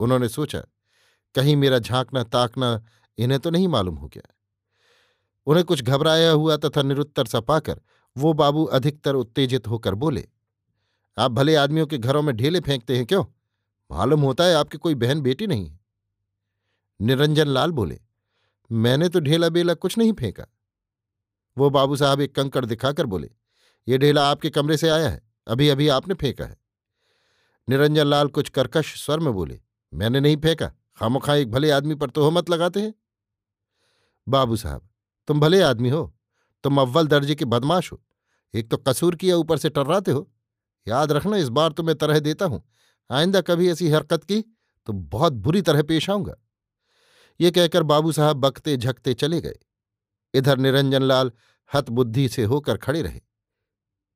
उन्होंने 0.00 0.28
सोचा, 0.28 0.60
कहीं 1.34 1.56
मेरा 1.56 1.78
झांकना 1.78 2.22
ताकना 2.22 2.84
इन्हें 3.18 3.40
तो 3.40 3.50
नहीं 3.50 3.68
मालूम 3.68 3.94
हो 3.94 4.08
गया। 4.08 4.34
उन्हें 5.46 5.64
कुछ 5.66 5.82
घबराया 5.82 6.30
हुआ 6.30 6.56
तथा 6.56 6.82
निरुत्तर 6.82 7.26
सा 7.26 7.40
पाकर 7.40 7.80
वो 8.16 8.32
बाबू 8.32 8.64
अधिकतर 8.64 9.14
उत्तेजित 9.14 9.68
होकर 9.68 9.94
बोले, 9.94 10.26
आप 11.16 11.30
भले 11.30 11.54
आदमियों 11.54 11.86
के 11.86 11.98
घरों 11.98 12.22
में 12.22 12.34
ढेले 12.36 12.60
फेंकते 12.60 12.96
हैं 12.96 13.06
क्यों? 13.06 13.24
मालूम 13.90 14.20
होता 14.20 14.44
है 14.44 14.54
आपकी 14.54 14.78
कोई 14.78 14.94
बहन 14.94 15.20
बेटी 15.20 15.46
नहीं 15.46 15.66
है। 15.66 15.78
निरंजन 17.00 17.48
लाल 17.48 17.70
बोले, 17.70 18.00
मैंने 18.70 19.08
तो 19.08 19.20
ढेला 19.20 19.48
बेला 19.48 19.74
कुछ 19.74 19.98
नहीं 19.98 20.12
फेंका। 20.12 20.46
वो 21.56 21.70
बाबू 21.70 21.96
साहब 21.96 22.20
एक 22.20 22.34
कंकड़ 22.34 22.64
दिखाकर 22.64 23.06
बोले, 23.06 23.30
ये 23.86 23.98
ढेला 23.98 24.28
आपके 24.30 24.50
कमरे 24.50 24.76
से 24.76 24.88
आया 24.88 25.08
है 25.08 25.20
अभी 25.46 25.68
अभी 25.68 25.88
आपने 25.88 26.14
फेंका 26.14 26.44
है। 26.44 26.56
निरंजन 27.68 28.06
लाल 28.06 28.28
कुछ 28.28 28.48
कर्कश 28.48 28.94
स्वर 29.04 29.20
में 29.20 29.32
बोले, 29.34 29.60
मैंने 29.92 30.20
नहीं 30.20 30.36
फेंका 30.36 30.72
खामोखा 30.96 31.34
एक 31.34 31.50
भले 31.50 31.70
आदमी 31.70 31.94
पर 31.94 32.10
तोहमत 32.10 32.50
लगाते 32.50 32.80
हैं। 32.80 32.94
बाबू 34.26 34.56
साहब 34.56 34.88
तुम 35.28 35.40
भले 35.40 35.60
आदमी 35.62 35.88
हो, 35.88 36.14
तुम 36.64 36.80
अव्वल 36.80 37.06
दर्जे 37.06 37.34
के 37.34 37.44
बदमाश 37.44 37.92
हो। 37.92 38.02
एक 38.54 38.70
तो 38.70 38.76
कसूर 38.78 39.16
किया 39.16 39.36
ऊपर 39.36 39.58
से 39.58 39.68
टर्राते 39.70 40.10
हो। 40.10 40.28
याद 40.86 41.12
रखना, 41.12 41.36
इस 41.36 41.48
बार 41.48 41.72
तुम्हें 41.72 41.96
तरह 41.98 42.18
देता 42.20 42.44
हूँ। 42.44 42.62
आइंदा 43.10 43.40
कभी 43.40 43.70
ऐसी 43.70 43.88
हरकत 43.88 44.24
की 44.24 44.40
तो 44.88 44.92
बहुत 44.92 45.32
बुरी 45.32 45.62
तरह 45.62 45.82
पेश 45.82 46.08
आऊँगा। 46.10 46.34
ये 47.40 47.50
कहकर 47.50 47.82
बाबू 47.82 48.12
साहब 48.12 48.36
बकते 48.36 48.76
झकते 48.76 49.14
चले 49.14 49.40
गए। 49.40 49.58
इधर 50.34 50.58
निरंजन 50.58 51.02
लाल 51.02 51.30
हतबुद्धि 51.70 52.28
से 52.28 52.44
होकर 52.44 52.76
खड़े 52.76 53.02
रहे। 53.02 53.20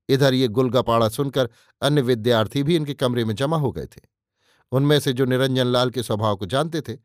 इधर 0.08 0.34
ये 0.34 0.48
गुलगपाड़ा 0.48 1.08
सुनकर 1.08 1.48
अन्य 1.82 2.00
विद्यार्थी 2.00 2.62
भी 2.62 2.76
इनके 2.76 2.94
कमरे 2.94 3.24
में 3.24 3.34
जमा 3.34 3.56
हो 3.56 3.72
गए 3.72 3.86
थे। 3.86 4.00
उनमें 4.72 4.98
से 5.00 5.12
जो 5.12 5.24
निरंजन 5.24 5.66
लाल 5.66 5.90
के 5.90 6.02
स्वभाव 6.02 6.36
को 6.36 6.46
जानते 6.46 6.80
थे, 6.80 6.96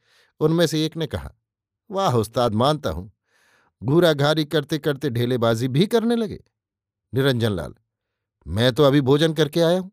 उनमें 0.41 0.65
से 0.67 0.85
एक 0.85 0.97
ने 0.97 1.07
कहा, 1.07 1.31
वाह 1.89 2.15
उस्ताद, 2.15 2.55
मानता 2.55 2.89
हूँ। 2.89 3.11
घूराघारी 3.81 4.45
करते 4.45 4.77
करते 4.77 5.09
ढेलेबाजी 5.09 5.67
भी 5.67 5.85
करने 5.87 6.15
लगे। 6.15 6.39
निरंजन 7.13 7.51
लाल, 7.51 7.73
मैं 8.45 8.71
तो 8.73 8.83
अभी 8.83 9.01
भोजन 9.01 9.33
करके 9.33 9.61
आया 9.61 9.79
हूँ। 9.79 9.91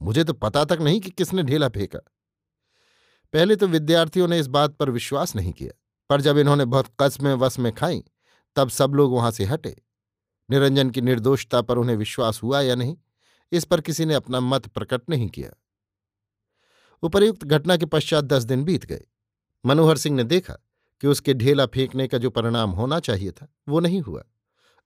मुझे 0.00 0.24
तो 0.24 0.32
पता 0.32 0.64
तक 0.64 0.78
नहीं 0.80 1.00
कि 1.00 1.10
किसने 1.10 1.42
ढेला 1.42 1.68
फेंका। 1.68 1.98
पहले 3.34 3.56
तो 3.56 3.66
विद्यार्थियों 3.66 4.28
ने 4.28 4.38
इस 4.38 4.46
बात 4.48 4.76
पर 4.76 4.90
विश्वास 4.90 5.34
नहीं 5.36 5.52
किया, 5.52 5.72
पर 6.10 6.20
जब 6.20 6.38
इन्होंने 6.38 6.64
बहुत 6.64 6.86
कस्में 7.00 7.32
वस 7.34 7.58
में 7.58 7.72
खाई, 7.72 8.02
तब 8.56 8.68
सब 8.68 8.94
लोग 8.94 9.12
वहाँ 9.12 9.30
से 9.30 9.44
हटे। 9.44 9.76
निरंजन 10.48 10.90
की 10.90 11.00
निर्दोषता 11.00 11.60
पर 11.62 11.78
उन्हें 11.78 11.96
विश्वास 11.96 12.42
हुआ 12.42 12.60
या 12.60 12.74
नहीं, 12.74 12.96
इस 13.52 13.64
पर 13.64 13.80
किसी 13.80 14.04
ने 14.04 14.14
अपना 14.14 14.40
मत 14.40 14.66
प्रकट 14.68 15.10
नहीं 15.10 15.28
किया। 15.28 15.50
उपर्युक्त 17.02 17.44
घटना 17.44 17.76
के 17.76 17.86
पश्चात 17.86 18.24
दस 18.24 18.42
दिन 18.42 18.64
बीत 18.64 18.84
गए। 18.86 19.04
मनोहर 19.64 19.96
सिंह 19.96 20.16
ने 20.16 20.24
देखा 20.24 20.56
कि 21.00 21.06
उसके 21.06 21.34
ढेला 21.34 21.66
फेंकने 21.66 22.08
का 22.08 22.18
जो 22.18 22.30
परिणाम 22.30 22.70
होना 22.70 23.00
चाहिए 23.00 23.30
था, 23.30 23.48
वो 23.68 23.80
नहीं 23.80 24.00
हुआ। 24.00 24.24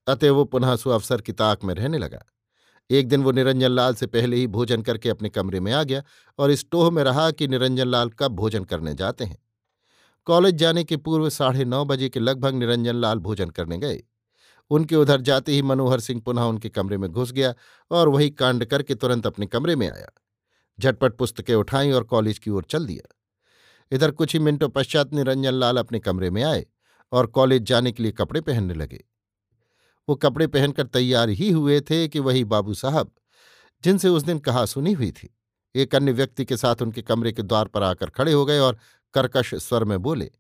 अतः 0.07 0.31
वो 0.31 0.45
पुनः 0.45 0.77
सुअवसर 0.77 1.21
की 1.21 1.33
ताक 1.33 1.65
में 1.65 1.75
रहने 1.75 1.99
लगा। 1.99 2.25
एक 2.91 3.09
दिन 3.09 3.23
वो 3.23 3.33
निरंजन 3.33 3.69
लाल 3.69 3.95
से 3.95 4.07
पहले 4.07 4.37
ही 4.37 4.47
भोजन 4.47 4.83
करके 4.83 5.09
अपने 5.09 5.29
कमरे 5.29 5.61
में 5.61 5.73
आ 5.73 5.83
गया 5.83 6.03
और 6.39 6.51
इस 6.51 6.67
टोह 6.71 6.91
में 6.91 7.05
रहा 7.05 7.31
कि 7.31 7.49
निरंजन 7.49 7.89
लाल 7.89 8.11
कब 8.11 8.33
भोजन 8.33 8.65
करने 8.65 8.95
जाते 8.95 9.25
हैं। 9.25 9.39
कॉलेज 10.25 10.55
जाने 10.55 10.85
के 10.85 10.97
पूर्व 10.97 11.31
साढ़े 11.31 11.65
नौ 11.65 11.85
बजे 11.85 12.09
के 12.09 12.21
लगभग 12.21 12.55
निरंजन 12.55 12.95
लाल 12.95 13.19
भोजन 13.19 13.51
करने 13.51 13.79
गए। 13.79 14.03
उनके 14.71 14.97
उधर 14.97 15.21
जाते 15.21 15.53
ही 15.53 15.63
मनोहर 15.63 16.01
सिंह 16.01 16.21
पुनः 16.21 16.43
उनके 16.43 16.69
कमरे 16.69 16.99
में 16.99 17.11
घुस 17.11 17.33
गया 17.33 17.55
और 17.91 18.09
वही 18.09 18.31
कांड 18.31 18.65
करके 18.65 18.95
तुरंत 18.95 19.27
अपने 19.27 19.47
कमरे 19.47 19.77
में 19.77 19.91
आया। 19.91 20.09
झटपट 20.81 21.13
पुस्तकें 21.13 21.55
उठाई 21.55 21.91
और 21.91 22.05
कॉलेज 22.05 22.39
की 22.39 22.51
ओर 22.51 22.65
चल 22.65 22.87
दिया। 22.87 23.20
इधर 23.93 24.11
कुछ 24.11 24.33
ही 24.33 24.39
मिनटों 24.39 24.69
पश्चात 24.69 25.13
निरंजन 25.13 25.55
लाल 25.55 25.77
अपने 25.77 25.99
कमरे 25.99 26.31
में 26.31 26.43
आए 26.43 26.65
और 27.13 27.27
कॉलेज 27.29 27.63
जाने 27.63 27.93
के 27.93 28.03
लिए 28.03 28.13
कपड़े 28.13 28.41
पहनने 28.41 28.75
लगे। 28.75 29.05
वो 30.09 30.15
कपड़े 30.17 30.47
पहनकर 30.47 30.87
तैयार 30.87 31.29
ही 31.31 31.51
हुए 31.51 31.81
थे 31.81 32.07
कि 32.09 32.19
वही 32.19 32.45
बाबू 32.45 32.75
साहब, 32.75 33.11
जिनसे 33.85 34.09
उस 34.09 34.23
दिन 34.23 34.39
कहा 34.39 34.65
सुनी 34.67 34.93
हुई 34.93 35.11
थी। 35.13 35.35
एक 35.75 35.95
अन्य 35.95 36.13
व्यक्ति 36.13 36.45
के 36.45 36.57
साथ 36.57 36.83
उनके 36.83 37.03
कमरे 37.03 37.33
के 37.33 37.43
द्वार 37.43 37.69
पर 37.69 37.83
आकर 37.83 38.11
खड़े 38.11 38.33
हो 38.33 38.45
गए 38.45 38.59
और 38.59 38.79
कर्कश 39.15 39.55
स्वर 39.57 39.85
में 39.85 39.99
बोले, 39.99 40.31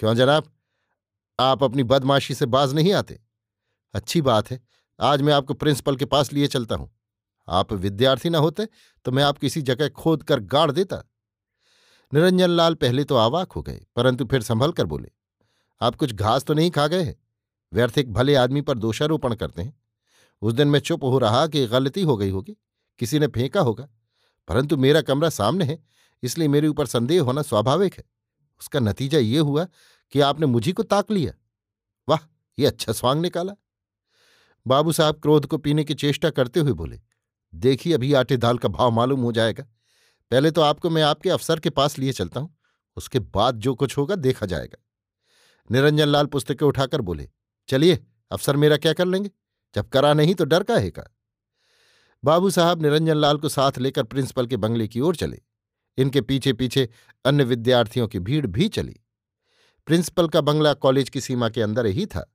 क्यों 0.00 0.14
जनाब? 0.14 0.52
आप 1.38 1.62
अपनी 1.64 1.82
बदमाशी 1.84 2.34
से 2.34 2.46
बाज 2.46 2.74
नहीं 2.74 2.92
आते। 2.92 3.18
अच्छी 3.94 4.20
बात 4.22 4.50
है, 4.50 4.60
आज 4.98 5.22
मैं 5.22 5.32
आपको 5.32 5.54
प्रिंसिपल 5.54 5.96
के 5.96 6.04
पास 6.04 6.32
लिए 6.32 6.46
चलता 6.46 6.74
हूँ। 6.74 6.90
आप 7.48 7.72
विद्यार्थी 7.74 8.30
ना 8.30 8.38
होते 8.38 8.66
तो 9.06 9.12
मैं 9.12 9.22
आपको 9.24 9.46
इसी 9.46 9.62
जगह 9.62 9.88
खोद 9.90 10.22
कर 10.22 10.40
गाड़ 10.40 10.70
देता। 10.70 11.02
निरंजन 12.12 12.50
लाल 12.50 12.74
पहले 12.74 13.04
तो 13.04 13.16
आवाक 13.16 13.52
हो 13.52 13.62
गए, 13.62 13.80
परंतु 13.96 14.24
फिर 14.24 14.42
संभल 14.42 14.72
कर 14.72 14.86
बोले, 14.86 15.10
आप 15.80 15.94
कुछ 15.96 16.12
घास 16.12 16.44
तो 16.44 16.54
नहीं 16.54 16.70
खा 16.70 16.86
गए 16.86 17.02
हैं? 17.02 17.16
व्यर्थ 17.72 17.98
एक 17.98 18.12
भले 18.12 18.34
आदमी 18.34 18.60
पर 18.60 18.78
दोषारोपण 18.78 19.34
करते 19.34 19.62
हैं। 19.62 19.78
उस 20.42 20.54
दिन 20.54 20.68
मैं 20.68 20.80
चुप 20.80 21.04
हो 21.04 21.18
रहा 21.18 21.46
कि 21.46 21.66
गलती 21.66 22.02
हो 22.02 22.16
गई 22.16 22.30
होगी, 22.30 22.56
किसी 23.00 23.18
ने 23.18 23.26
फेंका 23.28 23.60
होगा, 23.60 23.88
परंतु 24.48 24.76
मेरा 24.76 25.00
कमरा 25.02 25.28
सामने 25.30 25.64
है, 25.64 25.78
इसलिए 26.22 26.48
मेरे 26.48 26.68
ऊपर 26.68 26.86
संदेह 26.86 27.22
होना 27.22 27.42
स्वाभाविक 27.42 27.94
है। 27.94 28.04
उसका 28.60 28.80
नतीजा 28.80 29.18
ये 29.18 29.38
हुआ 29.40 29.66
कि 30.12 30.20
आपने 30.20 30.46
मुझी 30.46 30.72
को 30.72 30.82
ताक 30.84 31.10
लिया। 31.10 31.32
वाह, 32.08 32.26
ये 32.58 32.66
अच्छा 32.66 32.92
स्वांग 32.92 33.20
निकाला। 33.22 33.52
बाबू 34.66 34.92
साहब 34.92 35.20
क्रोध 35.20 35.46
को 35.46 35.58
पीने 35.58 35.84
की 35.84 35.94
चेष्टा 35.94 36.30
करते 36.30 36.60
हुए 36.60 36.72
बोले, 36.74 37.00
देखिए, 37.52 37.92
अभी 37.94 38.12
आटे 38.14 38.36
दाल 38.36 38.58
का 38.58 38.68
भाव 38.68 38.90
मालूम 38.90 39.20
हो 39.20 39.32
जाएगा। 39.32 39.64
पहले 40.30 40.50
तो 40.50 40.60
आपको 40.60 40.90
मैं 40.90 41.02
आपके 41.02 41.30
अफसर 41.30 41.60
के 41.60 41.70
पास 41.70 41.98
लिए 41.98 42.12
चलता 42.12 42.40
हूँ। 42.40 42.56
उसके 42.96 43.18
बाद 43.18 43.56
जो 43.56 43.74
कुछ 43.74 43.98
होगा 43.98 44.14
देखा 44.14 44.46
जाएगा। 44.46 44.84
निरंजन 45.70 46.08
लाल 46.08 46.26
पुस्तकें 46.26 46.66
उठाकर 46.66 47.00
बोले, 47.00 47.28
चलिए, 47.68 47.98
अफसर 48.30 48.56
मेरा 48.56 48.76
क्या 48.76 48.92
कर 48.92 49.04
लेंगे? 49.04 49.30
जब 49.74 49.88
करा 49.88 50.14
नहीं 50.14 50.34
तो 50.34 50.44
डर 50.44 50.62
का 50.62 50.76
है 50.76 50.92
बाबू 52.24 52.50
साहब 52.50 52.82
निरंजन 52.82 53.16
लाल 53.16 53.38
को 53.38 53.48
साथ 53.48 53.78
लेकर 53.78 54.02
प्रिंसिपल 54.02 54.46
के 54.46 54.56
बंगले 54.56 54.88
की 54.88 55.00
ओर 55.00 55.16
चले। 55.16 55.40
इनके 55.98 56.20
पीछे 56.20 56.52
पीछे 56.52 56.88
अन्य 57.24 57.44
विद्यार्थियों 57.44 58.08
की 58.08 58.18
भीड़ 58.18 58.46
भी 58.46 58.68
चली। 58.68 59.00
प्रिंसिपल 59.86 60.28
का 60.28 60.40
बंगला 60.40 60.74
कॉलेज 60.74 61.08
की 61.08 61.20
सीमा 61.20 61.48
के 61.48 61.62
अंदर 61.62 61.86
ही 61.86 62.06
था। 62.06 62.34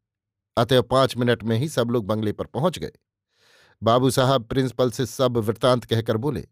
अतः 0.57 0.81
पाँच 0.81 1.17
मिनट 1.17 1.43
में 1.43 1.57
ही 1.57 1.69
सब 1.69 1.89
लोग 1.91 2.05
बंगले 2.05 2.31
पर 2.31 2.45
पहुँच 2.45 2.79
गए। 2.79 2.91
बाबू 3.83 4.09
साहब 4.09 4.43
प्रिंसिपल 4.43 4.91
से 4.91 5.05
सब 5.05 5.37
वृतांत 5.37 5.85
कहकर 5.85 6.17
बोले 6.17 6.47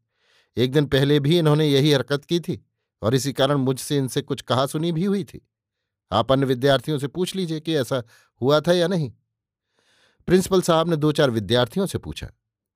एक 0.58 0.72
दिन 0.72 0.86
पहले 0.86 1.20
भी 1.20 1.38
इन्होंने 1.40 1.68
यही 1.68 1.92
हरकत 1.92 2.26
की 2.26 2.40
थी 2.40 2.66
और 3.02 3.16
इसी 3.16 3.34
कारण 3.34 3.56
मुझसे 3.56 3.98
इनसे 3.98 4.22
कुछ 4.22 4.42
कहा 4.42 4.66
सुनी 4.66 4.92
भी 4.92 5.06
हुई 5.06 5.24
थी। 5.24 5.48
आप 6.12 6.32
अन्य 6.32 6.46
विद्यार्थियों 6.46 6.98
से 7.00 7.08
पूछ 7.08 7.36
लीजिए 7.36 7.60
कि 7.60 7.76
ऐसा 7.76 8.04
हुआ 8.42 8.60
था 8.60 8.74
या 8.74 8.88
नहीं। 8.88 9.12
प्रिंसिपल 10.28 10.62
साहब 10.62 10.90
ने 10.90 10.96
दो 10.96 11.12
चार 11.12 11.30
विद्यार्थियों 11.30 11.86
से 11.86 11.98
पूछा। 11.98 12.30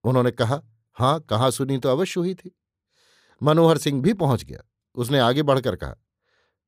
उन्होंने 0.03 0.31
कहा 0.31 0.61
हाँ 0.97 1.19
कहाँ 1.19 1.51
सुनी 1.51 1.77
तो 1.77 1.89
अवश्य 1.89 2.19
हुई 2.19 2.33
थी। 2.33 2.55
मनोहर 3.43 3.77
सिंह 3.77 4.01
भी 4.01 4.13
पहुँच 4.13 4.43
गया। 4.43 4.59
उसने 4.95 5.19
आगे 5.19 5.43
बढ़कर 5.43 5.75
कहा, 5.75 5.95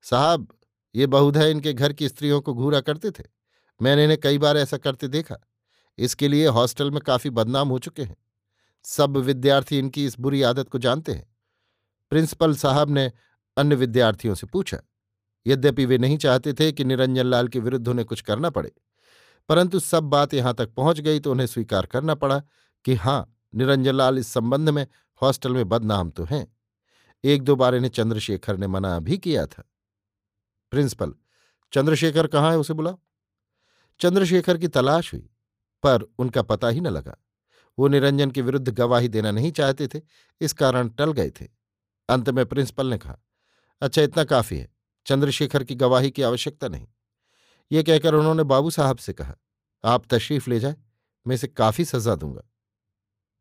साहब, 0.02 0.48
ये 0.96 1.08
बहुधा 1.08 1.46
इनके 1.46 1.74
घर 1.74 1.94
की 1.94 2.10
स्त्रियों 2.10 2.42
को 2.42 2.54
घूरा 2.54 2.82
करते 2.82 3.12
थे। 3.12 3.24
मैंने 3.82 4.04
इन्हें 4.04 4.20
कई 4.20 4.38
बार 4.38 4.58
ऐसा 4.58 4.78
करते 4.78 5.08
देखा। 5.08 5.36
इसके 5.98 6.28
लिए 6.28 6.48
हॉस्टल 6.48 6.92
में 6.92 7.02
काफ़ी 7.02 7.30
बदनाम 7.30 7.70
हो 7.70 7.80
चुके 7.80 8.04
हैं। 8.04 8.16
सब 8.86 9.18
विद्यार्थी 9.18 9.78
इनकी 9.80 10.06
इस 10.06 10.20
बुरी 10.20 10.42
आदत 10.42 10.70
को 10.70 10.78
जानते 10.80 11.12
हैं। 11.12 11.28
प्रिंसिपल 12.12 12.56
साहब 12.56 12.90
ने 12.90 13.12
अन्य 13.58 13.76
विद्यार्थियों 13.76 14.36
से 14.36 14.48
पूछा। 14.48 14.80
यद्यपि 15.46 15.86
वे 15.86 15.98
नहीं 15.98 16.18
चाहते 16.18 16.54
थे 16.54 16.72
कि 16.72 16.84
निरंजन 16.84 17.26
लाल 17.26 17.48
के 17.48 17.60
विरुद्ध 17.60 17.88
उन्हें 17.88 18.06
कुछ 18.08 18.22
करना 18.22 18.50
पड़े, 18.50 18.72
परंतु 19.50 19.80
सब 19.80 20.04
बात 20.06 20.34
यहाँ 20.34 20.54
तक 20.54 20.74
पहुँच 20.74 21.00
गई 21.00 21.20
तो 21.20 21.32
उन्हें 21.32 21.48
स्वीकार 21.48 21.86
करना 21.86 22.16
पड़ा 22.16 22.42
कि 22.86 22.96
हाँ 22.96 23.36
निरंजन 23.54 23.96
लाल 23.96 24.18
इस 24.18 24.28
संबंध 24.28 24.70
में 24.70 24.86
हॉस्टल 25.22 25.54
में 25.54 25.68
बदनाम 25.70 26.10
तो 26.10 26.24
हैं। 26.24 26.46
एक 27.24 27.44
दो 27.44 27.56
बार 27.56 27.76
इन्हें 27.76 27.90
चंद्रशेखर 27.92 28.58
ने 28.58 28.68
मना 28.68 28.98
भी 29.00 29.18
किया 29.18 29.46
था। 29.48 29.64
प्रिंसिपल, 30.72 31.14
चंद्रशेखर 31.74 32.28
कहाँ 32.28 32.52
है 32.52 32.58
उसे 32.58 32.74
बुलाओ? 32.74 33.00
चंद्रशेखर 34.00 34.58
की 34.58 34.68
तलाश 34.70 35.14
हुई, 35.14 35.30
पर 35.84 36.02
उनका 36.20 36.42
पता 36.44 36.68
ही 36.68 36.82
न 36.82 36.88
लगा। 36.90 37.16
वो 37.80 37.88
निरंजन 37.88 38.32
के 38.32 38.42
विरुद्ध 38.42 38.70
गवाही 38.70 39.08
देना 39.08 39.32
नहीं 39.32 39.52
चाहते 39.52 39.88
थे, 39.88 40.02
इस 40.42 40.54
कारण 40.54 40.90
टल 40.90 41.12
गए 41.12 41.30
थे। 41.30 41.48
अंत 42.10 42.30
में 42.30 42.46
प्रिंसिपल 42.46 42.88
ने 42.88 42.98
कहा 42.98 43.18
अच्छा 43.82 44.02
इतना 44.02 44.24
काफ़ी 44.24 44.58
है, 44.58 44.68
चंद्रशेखर 45.06 45.64
की 45.64 45.76
गवाही 45.76 46.12
की 46.12 46.22
आवश्यकता 46.22 46.68
नहीं। 46.68 46.88
ये 47.72 47.84
कहकर 47.84 48.14
उन्होंने 48.14 48.44
बाबू 48.44 48.70
साहब 48.70 48.98
से 48.98 49.14
कहा, 49.14 49.36
आप 49.84 50.06
तशरीफ़ 50.10 50.50
ले 50.50 50.60
जाए, 50.60 50.76
मैं 51.28 51.36
इसे 51.36 51.48
काफ़ी 51.48 51.86
सजा 51.86 52.16
दूँगा। 52.16 52.42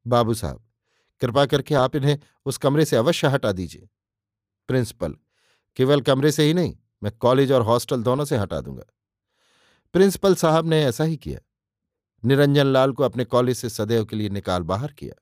बाबू 0.07 0.35
साहब, 0.35 0.65
कृपा 1.21 1.47
करके 1.47 1.75
आप 1.75 1.97
इन्हें 1.97 2.19
उस 2.47 2.59
कमरे 2.59 2.85
से 2.85 2.97
अवश्य 2.97 3.29
हटा 3.29 3.53
दीजिए। 3.53 3.89
प्रिंसिपल, 4.69 5.17
केवल 5.77 6.01
कमरे 6.01 6.33
से 6.33 6.45
ही 6.45 6.55
नहीं, 6.55 6.77
मैं 7.03 7.13
कॉलेज 7.13 7.53
और 7.53 7.63
हॉस्टल 7.63 8.03
दोनों 8.03 8.25
से 8.25 8.37
हटा 8.37 8.61
दूँगा। 8.61 8.85
प्रिंसिपल 9.93 10.35
साहब 10.35 10.67
ने 10.67 10.85
ऐसा 10.85 11.05
ही 11.05 11.17
किया। 11.17 11.41
निरंजन 12.25 12.67
लाल 12.67 12.93
को 12.93 13.05
अपने 13.05 13.25
कॉलेज 13.25 13.57
से 13.57 13.69
सदैव 13.69 14.05
के 14.05 14.17
लिए 14.17 14.29
निकाल 14.29 14.63
बाहर 14.63 14.93
किया। 14.93 15.15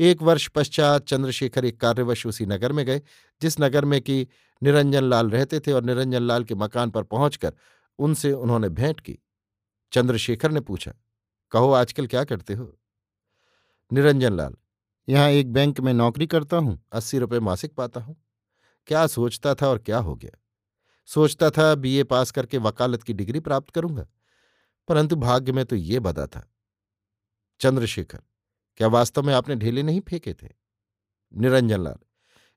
एक 0.00 0.22
वर्ष 0.22 0.46
पश्चात 0.48 1.06
चंद्रशेखर 1.06 1.64
एक 1.64 1.80
कार्यवश 1.80 2.26
उसी 2.26 2.46
नगर 2.46 2.72
में 2.72 2.84
गए, 2.86 3.00
जिस 3.42 3.60
नगर 3.60 3.84
में 3.84 4.00
कि 4.00 4.26
निरंजन 4.62 5.04
लाल 5.04 5.30
रहते 5.30 5.60
थे 5.60 5.72
और 5.72 5.84
निरंजन 5.84 6.22
लाल 6.22 6.44
के 6.44 6.54
मकान 6.54 6.90
पर 6.90 7.02
पहुंचकर 7.02 7.52
उनसे 7.98 8.32
उन्होंने 8.32 8.68
भेंट 8.68 9.00
की। 9.00 9.18
चंद्रशेखर 9.92 10.50
ने 10.50 10.60
पूछा, 10.60 10.92
कहो, 11.52 11.70
आजकल 11.70 12.06
क्या 12.06 12.24
करते 12.24 12.54
हो? 12.54 12.78
निरंजन 13.90 14.32
लाल, 14.32 14.54
यहाँ 15.08 15.30
एक 15.30 15.52
बैंक 15.52 15.80
में 15.80 15.92
नौकरी 15.92 16.26
करता 16.26 16.56
हूँ, 16.56 16.78
अस्सी 16.92 17.18
रुपये 17.18 17.40
मासिक 17.40 17.74
पाता 17.74 18.00
हूँ। 18.00 18.16
क्या 18.88 19.06
सोचता 19.06 19.54
था 19.54 19.68
और 19.68 19.78
क्या 19.78 19.98
हो 19.98 20.14
गया? 20.14 20.38
सोचता 21.08 21.50
था 21.50 21.74
बीए 21.74 22.04
पास 22.04 22.30
करके 22.30 22.58
वकालत 22.58 23.02
की 23.02 23.12
डिग्री 23.12 23.40
प्राप्त 23.40 23.70
करूँगा। 23.70 24.06
परंतु 24.88 25.16
भाग्य 25.16 25.52
में 25.52 25.64
तो 25.64 25.76
ये 25.76 26.00
बदा 26.00 26.26
था। 26.26 26.48
चंद्रशेखर, 27.60 28.22
क्या 28.76 28.88
वास्तव 28.88 29.22
में 29.22 29.34
आपने 29.34 29.54
ढेले 29.56 29.82
नहीं 29.82 30.00
फेंके 30.00 30.32
थे? 30.32 30.48
निरंजन 31.34 31.80
लाल, 31.80 31.98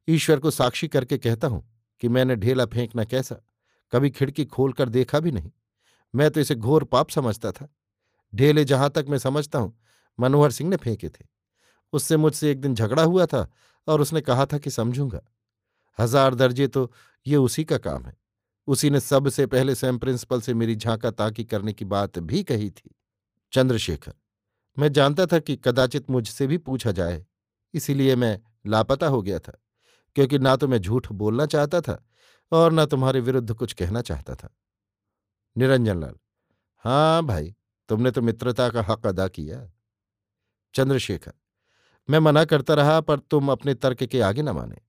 ईश्वर 0.08 0.40
को 0.40 0.52
साक्षी 0.52 0.88
करके 0.88 1.18
कहता 1.18 1.48
हूँ 1.48 1.64
कि 2.02 2.08
मैंने 2.10 2.36
ढेला 2.36 2.66
फेंकना 2.66 3.04
कैसा? 3.04 3.36
कभी 3.94 4.10
खिड़की 4.10 4.46
खोलकर 4.46 4.90
देखा 4.90 5.20
भी 5.20 5.32
नहीं। 5.32 5.52
मैं 6.14 6.30
तो 6.32 6.40
इसे 6.40 6.56
घोर 6.56 6.84
पाप 6.84 7.10
समझता 7.10 7.52
था। 7.52 7.68
ढेले 8.34 8.66
जहाँ 8.66 8.90
तक 8.90 9.06
मैं 9.10 9.18
समझता 9.18 9.60
हूँ, 9.60 9.78
मनोहर 10.20 10.52
सिंह 10.52 10.70
ने 10.70 10.78
फेंके 10.78 11.10
थे। 11.10 11.26
उससे 11.94 12.18
मुझसे 12.18 12.52
एक 12.52 12.62
दिन 12.62 12.76
झगड़ा 12.76 13.04
हुआ 13.04 13.26
था 13.26 13.48
और 13.88 14.02
उसने 14.02 14.22
कहा 14.22 14.46
था 14.46 14.58
कि 14.58 14.70
समझूँगा। 14.70 15.22
हज़ार 16.00 16.36
दर्जे 16.36 16.68
तो 16.68 16.92
ये 17.26 17.36
उसी 17.36 17.64
का 17.64 17.78
काम 17.78 18.06
है। 18.06 18.18
उसी 18.68 18.90
ने 18.90 19.00
सबसे 19.00 19.46
पहले 19.46 19.76
सैम 19.76 19.98
प्रिंसिपल 19.98 20.42
से 20.42 20.54
मेरी 20.54 20.76
झांका 20.76 21.12
ताकी 21.12 21.44
करने 21.44 21.74
की 21.74 21.86
बात 21.86 22.20
भी 22.20 22.44
कही 22.44 22.70
थी। 22.70 22.96
चंद्रशेखर, 23.54 24.14
मैं 24.78 24.92
जानता 24.92 25.26
था 25.26 25.40
कि 25.40 25.56
कदाचित 25.56 26.10
मुझसे 26.10 26.48
भी 26.48 26.58
पूछा 26.58 26.92
जाए, 26.92 27.26
इसीलिए 27.74 28.16
मैं 28.16 28.40
लापता 28.68 29.08
हो 29.08 29.22
गया 29.22 29.40
था, 29.40 29.60
क्योंकि 30.16 30.40
ना 30.40 30.56
तो 30.56 30.68
मैं 30.68 30.78
झूठ 30.78 31.12
बोलना 31.12 31.46
चाहता 31.46 31.82
था 31.82 32.04
और 32.52 32.74
न 32.74 32.86
तुम्हारे 32.86 33.20
विरुद्ध 33.20 33.54
कुछ 33.54 33.74
कहना 33.74 34.02
चाहता 34.02 34.36
था। 34.36 34.56
निरंजन 35.56 36.00
लाल 36.00 36.16
हाँ 36.86 37.26
भाई, 37.26 37.56
तुमने 37.90 38.12
तो 38.12 38.22
मित्रता 38.22 38.70
का 38.70 38.82
हक 38.84 39.08
अदा 39.08 39.28
किया। 39.28 39.60
चंद्रशेखर, 40.76 41.34
मैं 42.10 42.20
मना 42.20 42.44
करता 42.46 42.74
रहा 42.74 43.00
पर 43.02 43.20
तुम 43.22 43.52
अपने 43.52 43.74
तर्क 43.76 44.04
के 44.04 44.22
आगे 44.22 44.42
न 44.42 44.50
माने। 44.50 44.82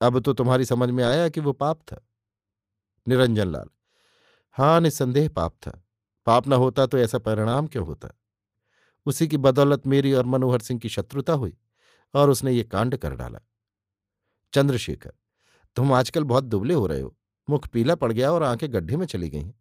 अब 0.00 0.18
तो 0.20 0.32
तुम्हारी 0.32 0.64
समझ 0.64 0.88
में 0.90 1.02
आया 1.04 1.28
कि 1.28 1.40
वो 1.40 1.52
पाप 1.52 1.80
था। 1.82 2.04
निरंजन 3.08 3.48
लाल। 3.48 3.68
हाँ 4.52 4.80
निसंदेह 4.80 5.28
पाप 5.28 5.52
था। 5.52 5.84
पाप 6.26 6.48
न 6.48 6.52
होता 6.52 6.86
तो 6.86 6.98
ऐसा 6.98 7.18
परिणाम 7.18 7.66
क्यों 7.66 7.86
होता? 7.86 8.08
उसी 9.06 9.28
की 9.28 9.36
बदौलत 9.36 9.86
मेरी 9.86 10.12
और 10.12 10.26
मनोहर 10.26 10.58
सिंह 10.58 10.80
की 10.80 10.88
शत्रुता 10.88 11.32
हुई 11.32 11.56
और 12.14 12.30
उसने 12.30 12.52
ये 12.52 12.64
कांड 12.64 12.96
कर 12.96 13.14
डाला। 13.14 13.38
चंद्रशेखर, 14.52 15.12
तुम 15.76 15.92
आजकल 15.92 16.24
बहुत 16.24 16.44
दुबले 16.44 16.74
हो 16.74 16.86
रहे 16.86 17.00
हो। 17.00 17.16
मुख 17.50 17.68
पीला 17.68 17.94
पड़ 17.94 18.12
गया 18.12 18.32
और 18.32 18.42
आँखें 18.42 18.72
गड्ढे 18.72 18.96
में 18.96 19.06
चली 19.06 19.30
गई। 19.30 19.54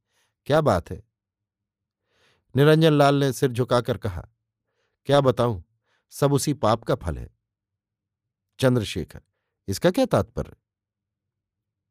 क्या 0.46 0.62
बात 0.62 0.92
है? 0.92 1.04
निरंजन 2.56 2.94
लाल 2.94 3.16
ने 3.16 3.34
सिर 3.34 3.52
झुकाकर 3.52 3.98
कहा, 3.98 4.28
क्या 5.06 5.22
बताऊँ? 5.22 5.64
सब 6.10 6.34
उसी 6.34 6.54
पाप 6.54 6.84
का 6.84 6.96
फल 6.96 7.18
है। 7.18 7.30
चंद्रशेखर, 8.60 9.22
इसका 9.68 9.92
क्या 9.92 10.06
तात्पर्य? 10.06 10.56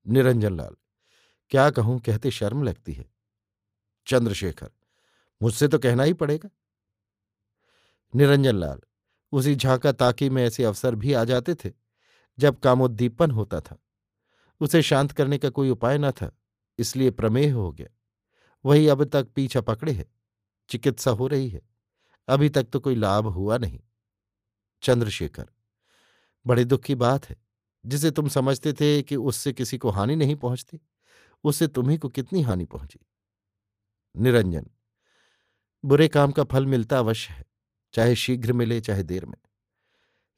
निरंजन 0.07 0.57
लाल 0.57 0.77
क्या 1.53 1.69
कहूँ 1.71 1.99
कहते 2.01 2.31
शर्म 2.31 2.63
लगती 2.63 2.93
है। 2.93 3.05
चंद्रशेखर, 4.07 4.71
मुझसे 5.41 5.69
तो 5.69 5.79
कहना 5.79 6.03
ही 6.03 6.13
पड़ेगा। 6.13 6.49
निरंजन 8.15 8.57
लाल, 8.57 8.81
उसी 9.33 9.55
झांका 9.55 9.93
ताकी 9.93 10.29
में 10.31 10.45
ऐसे 10.45 10.65
अवसर 10.65 10.95
भी 10.95 11.13
आ 11.13 11.25
जाते 11.25 11.55
थे, 11.55 11.73
जब 12.39 12.59
कामोद्दीपन 12.61 13.31
होता 13.31 13.61
था। 13.61 13.79
उसे 14.61 14.83
शांत 14.83 15.13
करने 15.13 15.39
का 15.39 15.49
कोई 15.51 15.71
उपाय 15.71 15.99
न 15.99 16.11
था, 16.11 16.31
इसलिए 16.79 17.11
प्रमेह 17.11 17.55
हो 17.55 17.71
गया। 17.73 17.89
वही 18.65 18.89
अब 18.89 19.05
तक 19.05 19.29
पीछा 19.35 19.61
पकड़े 19.61 19.93
है, 19.93 20.07
चिकित्सा 20.69 21.11
हो 21.11 21.27
रही 21.27 21.49
है, 21.49 21.63
अभी 22.29 22.49
तक 22.49 22.69
तो 22.73 22.81
कोई 22.81 22.95
लाभ 22.95 23.27
हुआ 23.27 23.59
नहीं। 23.59 23.81
चंद्रशेखर, 24.83 25.47
बड़े 26.47 26.65
दुख 26.65 26.83
की 26.83 26.95
बात 26.95 27.29
है, 27.29 27.37
जिसे 27.85 28.11
तुम 28.11 28.29
समझते 28.29 28.73
थे 28.73 29.03
कि 29.03 29.17
उससे 29.17 29.53
किसी 29.53 29.79
को 29.79 29.91
हानि 29.91 30.17
नहीं 30.17 30.37
पहुँचती। 30.37 30.81
उससे 31.45 31.69
तुम्ही 31.69 31.99
को 31.99 32.09
कितनी 32.09 32.43
हानि 32.43 32.65
पहुँची? 32.65 32.99
निरंजन, 34.17 34.67
बुरे 35.85 36.09
काम 36.09 36.33
का 36.33 36.45
फल 36.45 36.67
मिलता 36.67 36.99
अवश्य 36.99 37.35
है, 37.35 37.45
चाहे 37.93 38.17
शीघ्र 38.17 38.53
मिले, 38.53 38.81
चाहे 38.81 39.03
देर 39.03 39.27
में। 39.27 39.39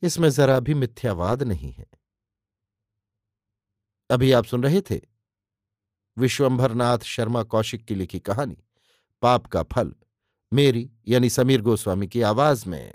इसमें 0.02 0.30
जरा 0.30 0.60
भी 0.60 0.74
मिथ्यावाद 0.74 1.42
नहीं 1.42 1.72
है। 1.72 1.86
अभी 4.10 4.32
आप 4.32 4.44
सुन 4.44 4.62
रहे 4.62 4.80
थे 4.80 5.00
विश्वंभरनाथ 6.18 6.98
शर्मा 6.98 7.42
कौशिक 7.42 7.84
की 7.84 7.94
लिखी 7.94 8.20
कहानी, 8.20 8.64
पाप 9.22 9.46
का 9.46 9.62
फल, 9.62 9.94
मेरी 10.52 10.90
यानी 11.08 11.30
समीर 11.30 11.62
गोस्वामी 11.62 12.08
की 12.08 12.22
आवाज़ 12.22 12.68
में। 12.68 12.94